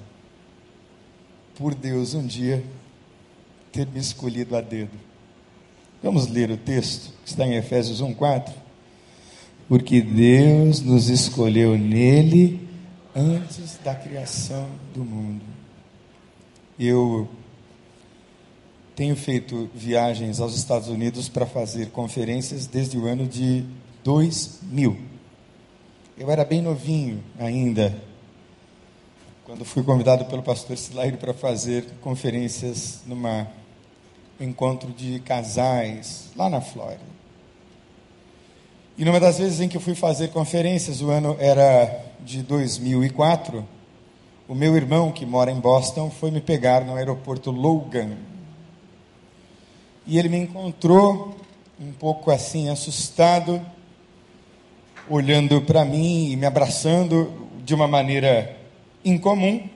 por 1.55 1.75
Deus 1.75 2.13
um 2.13 2.25
dia 2.25 2.63
ter 3.69 3.85
me 3.85 3.99
escolhido 3.99 4.55
a 4.55 4.61
dedo. 4.61 4.97
Vamos 6.03 6.27
ler 6.27 6.51
o 6.51 6.57
texto 6.57 7.13
que 7.23 7.29
está 7.29 7.47
em 7.47 7.55
Efésios 7.55 8.01
1:4. 8.01 8.53
Porque 9.69 10.01
Deus 10.01 10.81
nos 10.81 11.09
escolheu 11.09 11.77
nele 11.77 12.67
antes 13.15 13.79
da 13.81 13.95
criação 13.95 14.67
do 14.93 15.05
mundo. 15.05 15.45
Eu 16.77 17.29
tenho 18.93 19.15
feito 19.15 19.69
viagens 19.73 20.41
aos 20.41 20.57
Estados 20.57 20.89
Unidos 20.89 21.29
para 21.29 21.45
fazer 21.45 21.91
conferências 21.91 22.67
desde 22.67 22.97
o 22.97 23.07
ano 23.07 23.25
de 23.25 23.63
2000. 24.03 24.97
Eu 26.17 26.29
era 26.29 26.43
bem 26.43 26.61
novinho 26.61 27.23
ainda, 27.39 27.97
quando 29.45 29.63
fui 29.63 29.81
convidado 29.83 30.25
pelo 30.25 30.43
pastor 30.43 30.77
Silaire 30.77 31.15
para 31.15 31.33
fazer 31.33 31.85
conferências 32.01 33.01
numa 33.07 33.47
encontro 34.39 34.91
de 34.91 35.19
casais 35.19 36.31
lá 36.35 36.49
na 36.49 36.61
Flórida. 36.61 37.13
E 38.97 39.03
numa 39.03 39.19
das 39.19 39.39
vezes 39.39 39.59
em 39.59 39.67
que 39.67 39.77
eu 39.77 39.81
fui 39.81 39.95
fazer 39.95 40.29
conferências, 40.29 41.01
o 41.01 41.09
ano 41.09 41.35
era 41.39 42.05
de 42.19 42.43
2004, 42.43 43.67
o 44.47 44.53
meu 44.53 44.75
irmão, 44.75 45.11
que 45.11 45.25
mora 45.25 45.49
em 45.49 45.59
Boston, 45.59 46.11
foi 46.11 46.29
me 46.29 46.41
pegar 46.41 46.85
no 46.85 46.95
aeroporto 46.95 47.49
Logan. 47.49 48.17
E 50.05 50.19
ele 50.19 50.29
me 50.29 50.37
encontrou 50.37 51.35
um 51.79 51.91
pouco 51.91 52.29
assim, 52.29 52.69
assustado, 52.69 53.65
olhando 55.09 55.61
para 55.61 55.83
mim 55.83 56.29
e 56.29 56.35
me 56.35 56.45
abraçando 56.45 57.49
de 57.63 57.73
uma 57.73 57.87
maneira 57.87 58.55
incomum. 59.03 59.67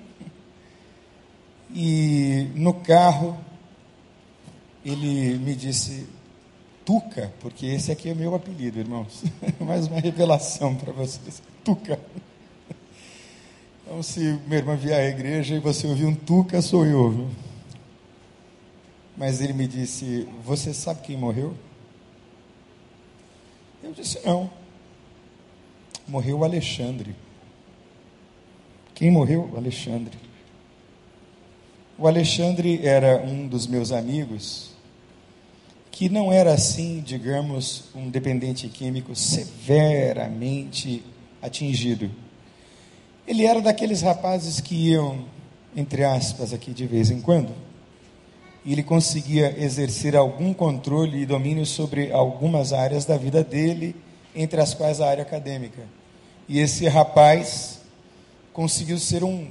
E 1.74 2.50
no 2.56 2.74
carro, 2.74 3.38
ele 4.86 5.38
me 5.38 5.56
disse, 5.56 6.08
Tuca, 6.86 7.34
porque 7.40 7.66
esse 7.66 7.92
aqui 7.92 8.10
é 8.10 8.14
meu 8.14 8.34
apelido, 8.34 8.80
irmãos. 8.80 9.24
Mais 9.60 9.88
uma 9.88 10.00
revelação 10.00 10.76
para 10.76 10.94
vocês. 10.94 11.42
Tuca. 11.64 12.00
Então, 13.84 14.02
se 14.02 14.20
minha 14.48 14.60
irmã 14.60 14.76
vier 14.76 15.00
à 15.00 15.06
igreja 15.06 15.56
e 15.56 15.60
você 15.60 15.88
ouvir 15.88 16.06
um 16.06 16.16
Tuca, 16.16 16.62
sou 16.62 16.86
eu, 16.86 17.12
viu? 17.12 17.30
Mas 19.18 19.42
ele 19.42 19.54
me 19.54 19.68
disse: 19.68 20.28
Você 20.46 20.74
sabe 20.74 21.02
quem 21.02 21.18
morreu? 21.18 21.54
Eu 23.84 23.92
disse: 23.92 24.20
Não 24.26 24.50
morreu 26.08 26.44
Alexandre. 26.44 27.16
Quem 28.96 29.12
morreu? 29.12 29.52
Alexandre. 29.56 30.18
O 31.98 32.08
Alexandre 32.08 32.86
era 32.86 33.18
um 33.18 33.48
dos 33.48 33.68
meus 33.68 33.92
amigos 33.92 34.67
que 35.98 36.10
não 36.10 36.32
era 36.32 36.54
assim, 36.54 37.02
digamos, 37.04 37.86
um 37.96 38.08
dependente 38.08 38.68
químico 38.68 39.16
severamente 39.16 41.04
atingido. 41.42 42.12
Ele 43.28 43.48
era 43.48 43.60
daqueles 43.64 44.04
rapazes 44.04 44.62
que 44.62 44.76
iam, 44.92 45.26
entre 45.76 46.04
aspas, 46.04 46.54
aqui 46.54 46.70
de 46.70 46.86
vez 46.86 47.10
em 47.10 47.20
quando, 47.20 47.52
e 48.64 48.74
ele 48.74 48.84
conseguia 48.84 49.56
exercer 49.60 50.16
algum 50.16 50.54
controle 50.54 51.24
e 51.24 51.26
domínio 51.26 51.66
sobre 51.66 52.12
algumas 52.12 52.74
áreas 52.74 53.04
da 53.04 53.18
vida 53.18 53.44
dele, 53.44 53.96
entre 54.36 54.62
as 54.62 54.76
quais 54.76 55.02
a 55.02 55.10
área 55.10 55.24
acadêmica. 55.24 55.82
E 56.48 56.60
esse 56.60 56.88
rapaz 56.88 57.82
conseguiu 58.54 59.00
ser 59.00 59.24
um 59.24 59.48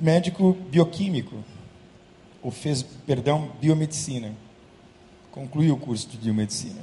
médico 0.00 0.56
bioquímico, 0.70 1.36
ou 2.42 2.50
fez, 2.50 2.82
perdão, 2.82 3.50
biomedicina. 3.60 4.32
Concluiu 5.34 5.74
o 5.74 5.76
curso 5.76 6.06
de 6.06 6.16
biomedicina. 6.16 6.80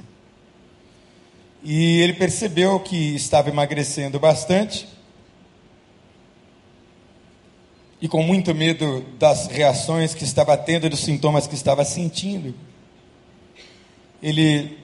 E 1.64 2.02
ele 2.02 2.12
percebeu 2.12 2.78
que 2.78 3.14
estava 3.14 3.48
emagrecendo 3.48 4.20
bastante. 4.20 4.86
E 7.98 8.06
com 8.06 8.22
muito 8.22 8.54
medo 8.54 9.06
das 9.18 9.46
reações 9.46 10.12
que 10.12 10.24
estava 10.24 10.54
tendo, 10.54 10.90
dos 10.90 11.00
sintomas 11.00 11.46
que 11.46 11.54
estava 11.54 11.82
sentindo. 11.82 12.54
Ele, 14.22 14.78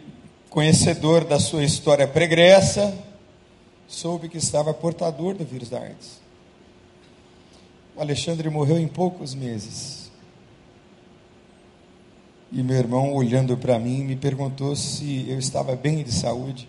conhecedor 0.48 1.26
da 1.26 1.38
sua 1.38 1.62
história 1.62 2.08
pregressa, 2.08 2.96
soube 3.86 4.30
que 4.30 4.38
estava 4.38 4.72
portador 4.72 5.34
do 5.34 5.44
vírus 5.44 5.68
da 5.68 5.80
AIDS. 5.80 6.22
O 7.94 8.00
Alexandre 8.00 8.48
morreu 8.48 8.78
em 8.78 8.88
poucos 8.88 9.34
meses. 9.34 10.07
E 12.50 12.62
meu 12.62 12.76
irmão, 12.76 13.14
olhando 13.14 13.56
para 13.56 13.78
mim, 13.78 14.04
me 14.04 14.16
perguntou 14.16 14.74
se 14.74 15.26
eu 15.28 15.38
estava 15.38 15.76
bem 15.76 16.02
de 16.02 16.12
saúde. 16.12 16.68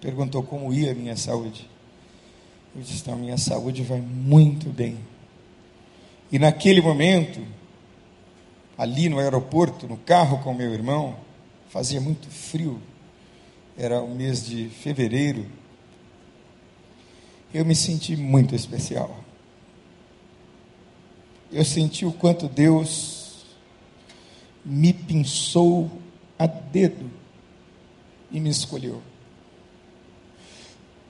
Perguntou 0.00 0.42
como 0.42 0.72
ia 0.72 0.92
a 0.92 0.94
minha 0.94 1.16
saúde. 1.16 1.68
Eu 2.76 2.82
disse: 2.82 3.02
então, 3.02 3.14
a 3.14 3.16
minha 3.16 3.38
saúde 3.38 3.82
vai 3.82 4.00
muito 4.00 4.68
bem. 4.68 4.98
E 6.30 6.38
naquele 6.38 6.80
momento, 6.80 7.40
ali 8.76 9.08
no 9.08 9.18
aeroporto, 9.18 9.86
no 9.86 9.96
carro 9.96 10.38
com 10.42 10.52
meu 10.52 10.72
irmão, 10.72 11.16
fazia 11.68 12.00
muito 12.00 12.28
frio. 12.28 12.80
Era 13.76 14.02
o 14.02 14.14
mês 14.14 14.46
de 14.46 14.68
fevereiro 14.68 15.46
eu 17.52 17.64
me 17.64 17.74
senti 17.74 18.14
muito 18.16 18.54
especial. 18.54 19.24
Eu 21.50 21.64
senti 21.64 22.04
o 22.04 22.12
quanto 22.12 22.46
Deus 22.46 23.17
me 24.68 24.92
pinçou 24.92 25.90
a 26.38 26.46
dedo 26.46 27.10
e 28.30 28.38
me 28.38 28.50
escolheu. 28.50 29.00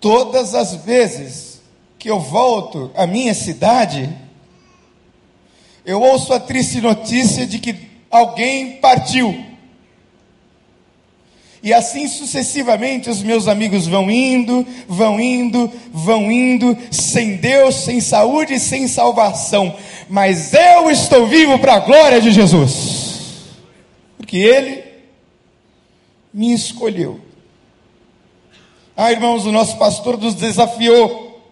Todas 0.00 0.54
as 0.54 0.76
vezes 0.76 1.60
que 1.98 2.08
eu 2.08 2.20
volto 2.20 2.92
à 2.94 3.04
minha 3.04 3.34
cidade, 3.34 4.08
eu 5.84 6.00
ouço 6.00 6.32
a 6.32 6.38
triste 6.38 6.80
notícia 6.80 7.44
de 7.44 7.58
que 7.58 7.74
alguém 8.08 8.76
partiu. 8.76 9.44
E 11.60 11.72
assim 11.72 12.06
sucessivamente 12.06 13.10
os 13.10 13.20
meus 13.20 13.48
amigos 13.48 13.88
vão 13.88 14.08
indo, 14.08 14.64
vão 14.86 15.20
indo, 15.20 15.68
vão 15.92 16.30
indo, 16.30 16.78
sem 16.92 17.36
Deus, 17.36 17.74
sem 17.74 18.00
saúde 18.00 18.60
sem 18.60 18.86
salvação. 18.86 19.74
Mas 20.08 20.54
eu 20.54 20.88
estou 20.88 21.26
vivo 21.26 21.58
para 21.58 21.74
a 21.74 21.80
glória 21.80 22.20
de 22.20 22.30
Jesus, 22.30 22.97
porque 24.28 24.36
Ele 24.36 24.84
me 26.34 26.52
escolheu. 26.52 27.18
Ah, 28.94 29.10
irmãos, 29.10 29.46
o 29.46 29.52
nosso 29.52 29.78
pastor 29.78 30.18
nos 30.18 30.34
desafiou. 30.34 31.42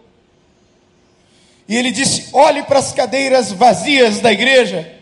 E 1.66 1.74
ele 1.74 1.90
disse: 1.90 2.28
olhe 2.34 2.62
para 2.64 2.78
as 2.78 2.92
cadeiras 2.92 3.50
vazias 3.50 4.20
da 4.20 4.30
igreja, 4.30 4.94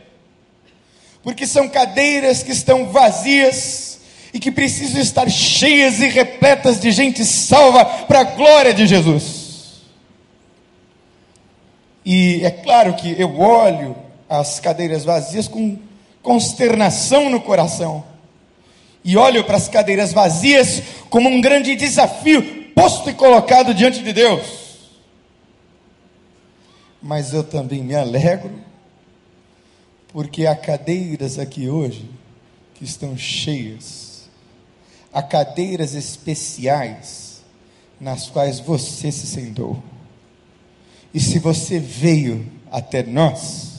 porque 1.24 1.48
são 1.48 1.68
cadeiras 1.68 2.44
que 2.44 2.52
estão 2.52 2.92
vazias 2.92 3.98
e 4.32 4.38
que 4.38 4.52
precisam 4.52 5.00
estar 5.00 5.28
cheias 5.28 5.98
e 5.98 6.06
repletas 6.06 6.78
de 6.78 6.92
gente 6.92 7.24
salva 7.24 7.84
para 7.84 8.20
a 8.20 8.24
glória 8.24 8.72
de 8.72 8.86
Jesus. 8.86 9.82
E 12.04 12.40
é 12.44 12.52
claro 12.52 12.94
que 12.94 13.20
eu 13.20 13.36
olho 13.40 13.96
as 14.28 14.60
cadeiras 14.60 15.04
vazias 15.04 15.48
com 15.48 15.76
consternação 16.24 17.30
no 17.30 17.40
coração. 17.40 18.02
E 19.04 19.16
olho 19.16 19.44
para 19.44 19.58
as 19.58 19.68
cadeiras 19.68 20.12
vazias 20.12 20.82
como 21.08 21.28
um 21.28 21.40
grande 21.40 21.76
desafio 21.76 22.64
posto 22.74 23.08
e 23.10 23.14
colocado 23.14 23.72
diante 23.72 24.02
de 24.02 24.12
Deus. 24.12 24.64
Mas 27.00 27.32
eu 27.32 27.44
também 27.44 27.84
me 27.84 27.94
alegro, 27.94 28.50
porque 30.08 30.46
há 30.46 30.56
cadeiras 30.56 31.38
aqui 31.38 31.68
hoje 31.68 32.10
que 32.74 32.84
estão 32.84 33.16
cheias 33.16 34.14
a 35.12 35.22
cadeiras 35.22 35.94
especiais 35.94 37.44
nas 38.00 38.28
quais 38.28 38.58
você 38.58 39.12
se 39.12 39.26
sentou. 39.26 39.80
E 41.12 41.20
se 41.20 41.38
você 41.38 41.78
veio 41.78 42.50
até 42.72 43.04
nós, 43.04 43.74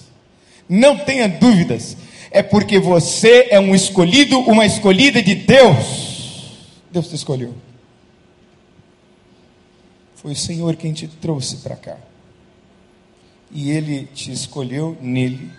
não 0.69 0.97
tenha 0.97 1.27
dúvidas, 1.27 1.97
é 2.35 2.43
porque 2.43 2.77
você 2.77 3.47
é 3.49 3.57
um 3.61 3.73
escolhido, 3.73 4.37
uma 4.39 4.65
escolhida 4.65 5.23
de 5.23 5.33
Deus. 5.33 6.51
Deus 6.91 7.07
te 7.07 7.15
escolheu. 7.15 7.53
Foi 10.15 10.33
o 10.33 10.35
Senhor 10.35 10.75
quem 10.75 10.91
te 10.91 11.07
trouxe 11.07 11.57
para 11.57 11.77
cá. 11.77 11.97
E 13.49 13.71
Ele 13.71 14.05
te 14.13 14.33
escolheu 14.33 14.97
nele, 14.99 15.49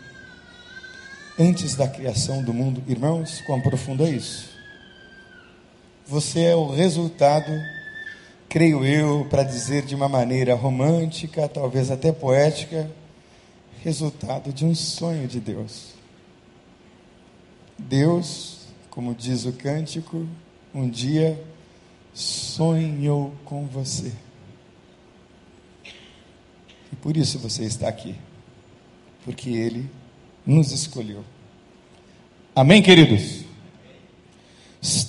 antes 1.38 1.74
da 1.74 1.88
criação 1.88 2.42
do 2.42 2.52
mundo. 2.52 2.82
Irmãos, 2.86 3.40
quão 3.46 3.58
profundo 3.58 4.04
é 4.04 4.10
isso? 4.10 4.50
Você 6.06 6.42
é 6.42 6.54
o 6.54 6.68
resultado, 6.68 7.50
creio 8.50 8.84
eu, 8.84 9.26
para 9.30 9.44
dizer 9.44 9.82
de 9.86 9.94
uma 9.94 10.10
maneira 10.10 10.54
romântica, 10.54 11.48
talvez 11.48 11.90
até 11.90 12.12
poética, 12.12 12.90
resultado 13.82 14.52
de 14.52 14.66
um 14.66 14.74
sonho 14.74 15.26
de 15.26 15.40
Deus. 15.40 15.95
Deus, 17.78 18.66
como 18.90 19.14
diz 19.14 19.44
o 19.44 19.52
cântico, 19.52 20.26
um 20.74 20.88
dia 20.88 21.42
sonhou 22.12 23.34
com 23.44 23.66
você. 23.66 24.12
E 26.92 26.96
por 26.96 27.16
isso 27.16 27.38
você 27.38 27.64
está 27.64 27.88
aqui. 27.88 28.14
Porque 29.24 29.50
Ele 29.50 29.88
nos 30.46 30.72
escolheu. 30.72 31.24
Amém, 32.54 32.80
queridos? 32.82 33.44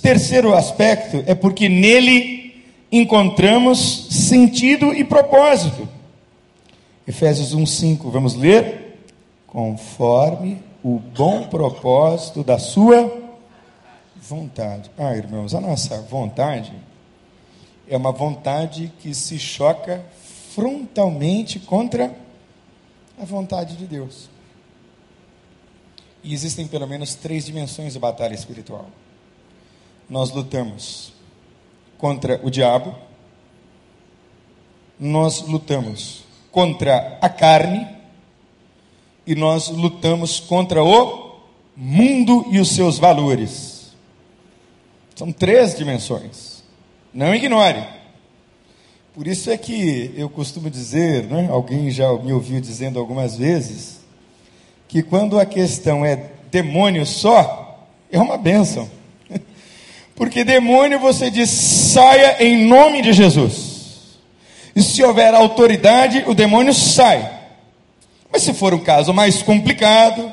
Terceiro 0.02 0.54
aspecto 0.54 1.22
é 1.26 1.34
porque 1.34 1.68
nele 1.68 2.64
encontramos 2.90 4.08
sentido 4.10 4.92
e 4.92 5.04
propósito. 5.04 5.88
Efésios 7.06 7.54
1:5, 7.54 8.10
vamos 8.10 8.34
ler? 8.34 8.98
Conforme 9.46 10.58
o 10.82 10.98
bom 10.98 11.48
propósito 11.48 12.44
da 12.44 12.58
sua 12.58 13.10
vontade. 14.16 14.90
Ah, 14.96 15.16
irmãos, 15.16 15.54
a 15.54 15.60
nossa 15.60 16.00
vontade 16.02 16.72
é 17.88 17.96
uma 17.96 18.12
vontade 18.12 18.92
que 19.00 19.14
se 19.14 19.38
choca 19.38 20.04
frontalmente 20.54 21.58
contra 21.58 22.14
a 23.20 23.24
vontade 23.24 23.76
de 23.76 23.86
Deus. 23.86 24.28
E 26.22 26.34
existem 26.34 26.66
pelo 26.66 26.86
menos 26.86 27.14
três 27.14 27.46
dimensões 27.46 27.92
de 27.92 27.98
batalha 27.98 28.34
espiritual 28.34 28.86
nós 30.08 30.30
lutamos 30.30 31.12
contra 31.98 32.40
o 32.42 32.50
diabo, 32.50 32.94
nós 34.98 35.42
lutamos 35.42 36.24
contra 36.50 37.18
a 37.20 37.28
carne 37.28 37.97
e 39.28 39.34
nós 39.34 39.68
lutamos 39.68 40.40
contra 40.40 40.82
o 40.82 41.42
mundo 41.76 42.46
e 42.50 42.58
os 42.58 42.70
seus 42.70 42.98
valores. 42.98 43.92
São 45.14 45.30
três 45.30 45.76
dimensões. 45.76 46.62
Não 47.12 47.34
ignore. 47.34 47.84
Por 49.14 49.26
isso 49.26 49.50
é 49.50 49.58
que 49.58 50.14
eu 50.16 50.30
costumo 50.30 50.70
dizer, 50.70 51.24
né, 51.24 51.46
alguém 51.50 51.90
já 51.90 52.10
me 52.14 52.32
ouviu 52.32 52.58
dizendo 52.58 52.98
algumas 52.98 53.36
vezes, 53.36 54.00
que 54.88 55.02
quando 55.02 55.38
a 55.38 55.44
questão 55.44 56.06
é 56.06 56.30
demônio 56.50 57.04
só, 57.04 57.86
é 58.10 58.18
uma 58.18 58.38
bênção. 58.38 58.88
Porque 60.16 60.42
demônio 60.42 60.98
você 60.98 61.30
diz, 61.30 61.50
saia 61.50 62.42
em 62.42 62.64
nome 62.64 63.02
de 63.02 63.12
Jesus. 63.12 64.16
E 64.74 64.82
se 64.82 65.02
houver 65.02 65.34
autoridade, 65.34 66.24
o 66.26 66.32
demônio 66.32 66.72
sai. 66.72 67.37
Mas 68.30 68.42
se 68.42 68.52
for 68.52 68.74
um 68.74 68.78
caso 68.78 69.12
mais 69.12 69.42
complicado, 69.42 70.30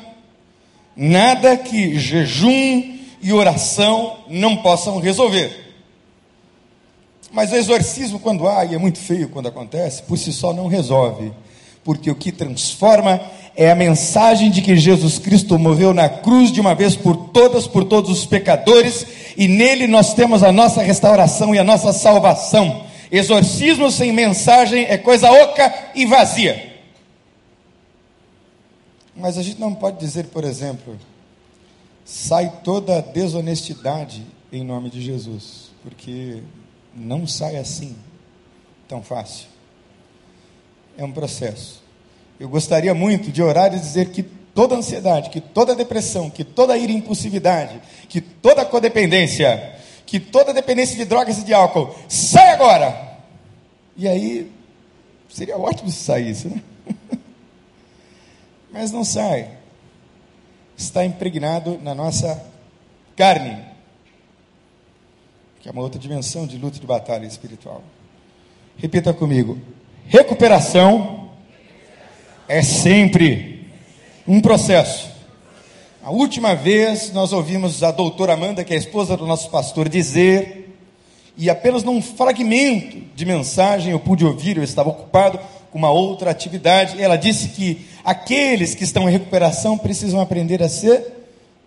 nada 0.94 1.56
que 1.56 1.98
jejum 1.98 2.96
e 3.22 3.32
oração 3.32 4.18
não 4.28 4.56
possam 4.56 5.00
resolver. 5.00 5.64
Mas 7.32 7.52
o 7.52 7.56
exorcismo, 7.56 8.18
quando 8.18 8.48
há, 8.48 8.64
e 8.64 8.74
é 8.74 8.78
muito 8.78 8.98
feio 8.98 9.28
quando 9.28 9.48
acontece, 9.48 10.02
por 10.02 10.16
si 10.16 10.32
só 10.32 10.52
não 10.52 10.66
resolve. 10.66 11.32
Porque 11.82 12.10
o 12.10 12.14
que 12.14 12.32
transforma 12.32 13.20
é 13.54 13.70
a 13.70 13.74
mensagem 13.74 14.50
de 14.50 14.60
que 14.60 14.76
Jesus 14.76 15.18
Cristo 15.18 15.58
morreu 15.58 15.94
na 15.94 16.08
cruz 16.08 16.52
de 16.52 16.60
uma 16.60 16.74
vez 16.74 16.94
por 16.96 17.16
todas, 17.16 17.66
por 17.66 17.84
todos 17.84 18.10
os 18.10 18.26
pecadores, 18.26 19.06
e 19.36 19.48
nele 19.48 19.86
nós 19.86 20.14
temos 20.14 20.42
a 20.42 20.52
nossa 20.52 20.82
restauração 20.82 21.54
e 21.54 21.58
a 21.58 21.64
nossa 21.64 21.92
salvação. 21.92 22.84
Exorcismo 23.10 23.90
sem 23.90 24.12
mensagem 24.12 24.86
é 24.88 24.98
coisa 24.98 25.30
oca 25.30 25.72
e 25.94 26.04
vazia. 26.06 26.75
Mas 29.16 29.38
a 29.38 29.42
gente 29.42 29.58
não 29.58 29.74
pode 29.74 29.98
dizer, 29.98 30.26
por 30.26 30.44
exemplo, 30.44 30.98
sai 32.04 32.60
toda 32.62 32.98
a 32.98 33.00
desonestidade 33.00 34.26
em 34.52 34.62
nome 34.62 34.90
de 34.90 35.00
Jesus, 35.00 35.70
porque 35.82 36.42
não 36.94 37.26
sai 37.26 37.56
assim 37.56 37.96
tão 38.86 39.02
fácil. 39.02 39.48
É 40.98 41.04
um 41.04 41.12
processo. 41.12 41.82
Eu 42.38 42.48
gostaria 42.48 42.94
muito 42.94 43.32
de 43.32 43.42
orar 43.42 43.74
e 43.74 43.78
dizer 43.78 44.10
que 44.10 44.22
toda 44.22 44.74
ansiedade, 44.74 45.30
que 45.30 45.40
toda 45.40 45.74
depressão, 45.74 46.28
que 46.30 46.44
toda 46.44 46.76
ira 46.76 46.92
impulsividade, 46.92 47.80
que 48.08 48.20
toda 48.20 48.64
codependência, 48.64 49.76
que 50.04 50.20
toda 50.20 50.52
dependência 50.52 50.96
de 50.96 51.04
drogas 51.04 51.38
e 51.38 51.44
de 51.44 51.54
álcool, 51.54 51.94
sai 52.08 52.50
agora! 52.50 53.18
E 53.96 54.06
aí, 54.06 54.52
seria 55.28 55.56
ótimo 55.56 55.90
se 55.90 56.04
saísse, 56.04 56.48
né? 56.48 56.62
Mas 58.78 58.92
não 58.92 59.04
sai. 59.04 59.48
Está 60.76 61.02
impregnado 61.02 61.80
na 61.82 61.94
nossa 61.94 62.44
carne, 63.16 63.56
que 65.60 65.68
é 65.68 65.72
uma 65.72 65.80
outra 65.80 65.98
dimensão 65.98 66.46
de 66.46 66.58
luta 66.58 66.78
de 66.78 66.86
batalha 66.86 67.24
espiritual. 67.24 67.82
Repita 68.76 69.14
comigo: 69.14 69.58
recuperação 70.06 71.30
é 72.46 72.62
sempre 72.62 73.66
um 74.28 74.42
processo. 74.42 75.10
A 76.02 76.10
última 76.10 76.54
vez 76.54 77.10
nós 77.14 77.32
ouvimos 77.32 77.82
a 77.82 77.90
doutora 77.90 78.34
Amanda, 78.34 78.62
que 78.62 78.74
é 78.74 78.76
a 78.76 78.78
esposa 78.78 79.16
do 79.16 79.26
nosso 79.26 79.48
pastor, 79.48 79.88
dizer, 79.88 80.76
e 81.34 81.48
apenas 81.48 81.82
num 81.82 82.02
fragmento 82.02 82.98
de 83.14 83.24
mensagem 83.24 83.92
eu 83.92 83.98
pude 83.98 84.22
ouvir, 84.22 84.58
eu 84.58 84.62
estava 84.62 84.90
ocupado 84.90 85.40
com 85.72 85.78
uma 85.78 85.90
outra 85.90 86.30
atividade, 86.30 87.02
ela 87.02 87.16
disse 87.16 87.48
que 87.48 87.86
aqueles 88.06 88.72
que 88.74 88.84
estão 88.84 89.08
em 89.08 89.12
recuperação 89.12 89.76
precisam 89.76 90.20
aprender 90.20 90.62
a 90.62 90.68
ser 90.68 91.04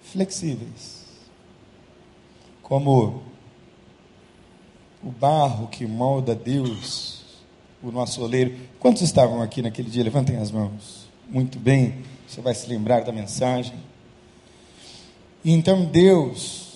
flexíveis. 0.01 0.99
Como 2.63 3.21
o 5.03 5.11
barro 5.11 5.67
que 5.67 5.85
molda 5.85 6.33
Deus, 6.33 7.19
o 7.83 7.91
nosso 7.91 8.21
oleiro. 8.21 8.55
Quantos 8.79 9.01
estavam 9.01 9.41
aqui 9.41 9.61
naquele 9.61 9.89
dia? 9.89 10.03
Levantem 10.03 10.37
as 10.37 10.51
mãos. 10.51 11.09
Muito 11.29 11.59
bem, 11.59 12.03
você 12.27 12.41
vai 12.41 12.53
se 12.55 12.67
lembrar 12.67 13.01
da 13.01 13.11
mensagem. 13.11 13.73
Então 15.43 15.85
Deus, 15.85 16.73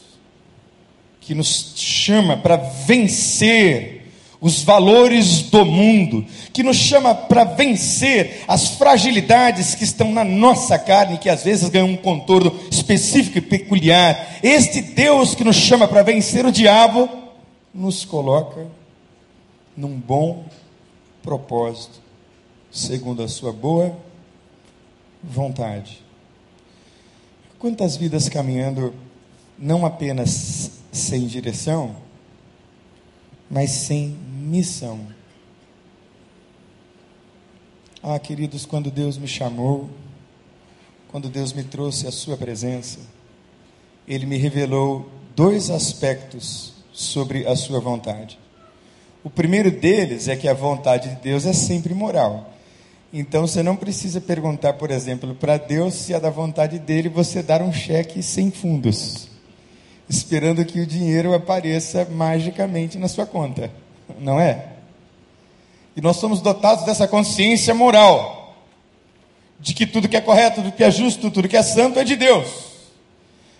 que 1.21 1.33
nos 1.33 1.73
chama 1.75 2.37
para 2.37 2.57
vencer 2.57 3.92
os 4.43 4.61
valores 4.61 5.43
do 5.43 5.63
mundo, 5.65 6.25
que 6.51 6.61
nos 6.61 6.75
chama 6.75 7.15
para 7.15 7.45
vencer 7.45 8.43
as 8.45 8.71
fragilidades 8.71 9.73
que 9.73 9.85
estão 9.85 10.11
na 10.11 10.25
nossa 10.25 10.77
carne, 10.77 11.17
que 11.17 11.29
às 11.29 11.45
vezes 11.45 11.69
ganham 11.69 11.87
um 11.87 11.95
contorno 11.95 12.53
específico 12.69 13.37
e 13.37 13.41
peculiar. 13.41 14.39
Este 14.43 14.81
Deus 14.81 15.33
que 15.33 15.45
nos 15.45 15.55
chama 15.55 15.87
para 15.87 16.03
vencer 16.03 16.45
o 16.45 16.51
diabo, 16.51 17.09
nos 17.73 18.03
coloca 18.03 18.67
num 19.77 19.97
bom 19.97 20.43
propósito, 21.23 22.01
segundo 22.69 23.23
a 23.23 23.29
sua 23.29 23.53
boa 23.53 23.95
vontade. 25.23 26.03
Quantas 27.57 27.95
vidas 27.95 28.27
caminhando 28.27 28.93
não 29.57 29.85
apenas 29.85 30.69
sem 30.91 31.25
direção, 31.27 31.95
mas 33.49 33.69
sem 33.69 34.17
missão. 34.43 34.99
Ah, 38.01 38.19
queridos, 38.19 38.65
quando 38.65 38.91
Deus 38.91 39.17
me 39.17 39.27
chamou, 39.27 39.89
quando 41.07 41.29
Deus 41.29 41.53
me 41.53 41.63
trouxe 41.63 42.05
a 42.05 42.11
Sua 42.11 42.35
presença, 42.35 42.99
Ele 44.05 44.25
me 44.25 44.37
revelou 44.37 45.09
dois 45.35 45.69
aspectos 45.69 46.73
sobre 46.91 47.47
a 47.47 47.55
Sua 47.55 47.79
vontade. 47.79 48.37
O 49.23 49.29
primeiro 49.29 49.71
deles 49.71 50.27
é 50.27 50.35
que 50.35 50.49
a 50.49 50.53
vontade 50.53 51.09
de 51.09 51.21
Deus 51.21 51.45
é 51.45 51.53
sempre 51.53 51.93
moral. 51.93 52.51
Então 53.13 53.47
você 53.47 53.63
não 53.63 53.77
precisa 53.77 54.19
perguntar, 54.19 54.73
por 54.73 54.91
exemplo, 54.91 55.33
para 55.35 55.55
Deus 55.55 55.93
se 55.93 56.13
é 56.13 56.19
da 56.19 56.29
vontade 56.29 56.79
dele 56.79 57.07
você 57.07 57.41
dar 57.41 57.61
um 57.61 57.71
cheque 57.71 58.21
sem 58.21 58.51
fundos, 58.51 59.29
esperando 60.09 60.65
que 60.65 60.81
o 60.81 60.87
dinheiro 60.87 61.33
apareça 61.33 62.05
magicamente 62.05 62.97
na 62.97 63.07
sua 63.07 63.25
conta 63.25 63.71
não 64.19 64.39
é? 64.39 64.73
E 65.95 66.01
nós 66.01 66.17
somos 66.17 66.41
dotados 66.41 66.85
dessa 66.85 67.07
consciência 67.07 67.73
moral, 67.73 68.55
de 69.59 69.73
que 69.73 69.85
tudo 69.85 70.09
que 70.09 70.17
é 70.17 70.21
correto, 70.21 70.61
tudo 70.61 70.71
que 70.71 70.83
é 70.83 70.91
justo, 70.91 71.29
tudo 71.29 71.47
que 71.47 71.57
é 71.57 71.63
santo 71.63 71.99
é 71.99 72.03
de 72.03 72.15
Deus. 72.15 72.47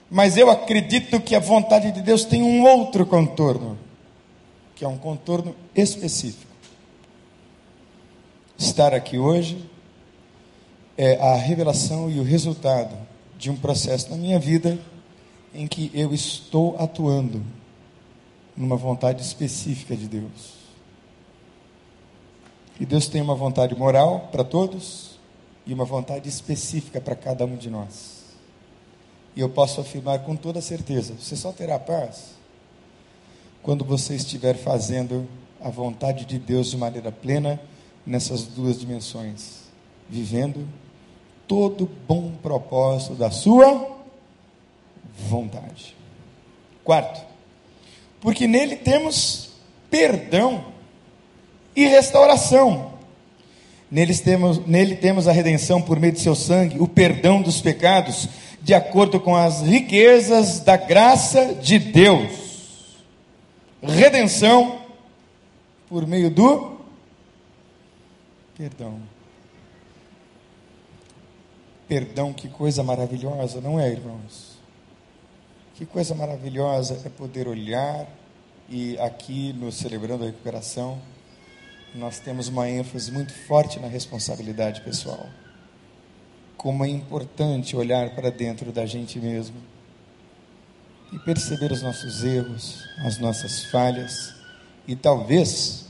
Mas 0.09 0.37
eu 0.37 0.49
acredito 0.49 1.19
que 1.21 1.35
a 1.35 1.39
vontade 1.39 1.91
de 1.91 2.01
Deus 2.01 2.25
tem 2.25 2.43
um 2.43 2.63
outro 2.63 3.05
contorno, 3.05 3.77
que 4.75 4.83
é 4.83 4.87
um 4.87 4.97
contorno 4.97 5.55
específico. 5.75 6.51
Estar 8.57 8.93
aqui 8.93 9.17
hoje 9.17 9.57
é 10.97 11.15
a 11.15 11.35
revelação 11.35 12.09
e 12.09 12.19
o 12.19 12.23
resultado 12.23 12.95
de 13.37 13.49
um 13.49 13.55
processo 13.55 14.09
na 14.11 14.17
minha 14.17 14.39
vida 14.39 14.77
em 15.53 15.67
que 15.67 15.91
eu 15.93 16.13
estou 16.13 16.75
atuando 16.79 17.43
numa 18.55 18.75
vontade 18.75 19.21
específica 19.21 19.95
de 19.95 20.07
Deus. 20.07 20.63
E 22.79 22.85
Deus 22.85 23.07
tem 23.07 23.21
uma 23.21 23.35
vontade 23.35 23.75
moral 23.75 24.29
para 24.31 24.43
todos 24.43 25.19
e 25.65 25.73
uma 25.73 25.85
vontade 25.85 26.27
específica 26.27 26.99
para 26.99 27.15
cada 27.15 27.45
um 27.45 27.55
de 27.55 27.69
nós. 27.69 28.23
E 29.35 29.41
eu 29.41 29.49
posso 29.49 29.81
afirmar 29.81 30.19
com 30.19 30.35
toda 30.35 30.61
certeza: 30.61 31.13
você 31.19 31.35
só 31.35 31.51
terá 31.51 31.79
paz 31.79 32.33
quando 33.61 33.85
você 33.85 34.15
estiver 34.15 34.55
fazendo 34.55 35.27
a 35.61 35.69
vontade 35.69 36.25
de 36.25 36.37
Deus 36.37 36.69
de 36.69 36.77
maneira 36.77 37.11
plena 37.11 37.59
nessas 38.05 38.43
duas 38.43 38.79
dimensões, 38.79 39.61
vivendo 40.09 40.67
todo 41.47 41.89
bom 42.07 42.33
propósito 42.41 43.15
da 43.15 43.31
sua 43.31 43.97
vontade. 45.29 45.95
Quarto, 46.83 47.32
porque 48.23 48.47
nele 48.47 48.77
temos 48.77 49.49
perdão 49.91 50.63
e 51.75 51.85
restauração. 51.85 52.93
Neles 53.91 54.21
temos, 54.21 54.65
nele 54.65 54.95
temos 54.95 55.27
a 55.27 55.33
redenção 55.33 55.81
por 55.81 55.99
meio 55.99 56.13
de 56.13 56.21
seu 56.21 56.33
sangue, 56.33 56.79
o 56.79 56.87
perdão 56.87 57.41
dos 57.41 57.59
pecados, 57.61 58.29
de 58.61 58.73
acordo 58.73 59.19
com 59.19 59.35
as 59.35 59.61
riquezas 59.61 60.61
da 60.61 60.77
graça 60.77 61.53
de 61.55 61.77
Deus. 61.77 62.95
Redenção 63.83 64.79
por 65.89 66.07
meio 66.07 66.31
do 66.31 66.77
perdão. 68.57 69.01
Perdão, 71.89 72.31
que 72.31 72.47
coisa 72.47 72.81
maravilhosa, 72.83 73.59
não 73.59 73.77
é, 73.77 73.91
irmãos? 73.91 74.52
Que 75.75 75.87
coisa 75.87 76.13
maravilhosa 76.13 77.01
é 77.03 77.09
poder 77.09 77.47
olhar 77.47 78.07
e 78.69 78.95
aqui 78.99 79.51
no 79.53 79.71
Celebrando 79.71 80.23
a 80.23 80.27
Recuperação, 80.27 81.01
nós 81.95 82.19
temos 82.19 82.47
uma 82.47 82.69
ênfase 82.69 83.11
muito 83.11 83.33
forte 83.47 83.79
na 83.79 83.87
responsabilidade 83.87 84.81
pessoal. 84.81 85.27
Como 86.55 86.85
é 86.85 86.89
importante 86.89 87.75
olhar 87.75 88.13
para 88.13 88.29
dentro 88.29 88.71
da 88.71 88.85
gente 88.85 89.17
mesmo 89.17 89.55
e 91.11 91.17
perceber 91.17 91.71
os 91.71 91.81
nossos 91.81 92.23
erros, 92.23 92.87
as 93.03 93.17
nossas 93.17 93.65
falhas 93.65 94.31
e 94.87 94.95
talvez 94.95 95.87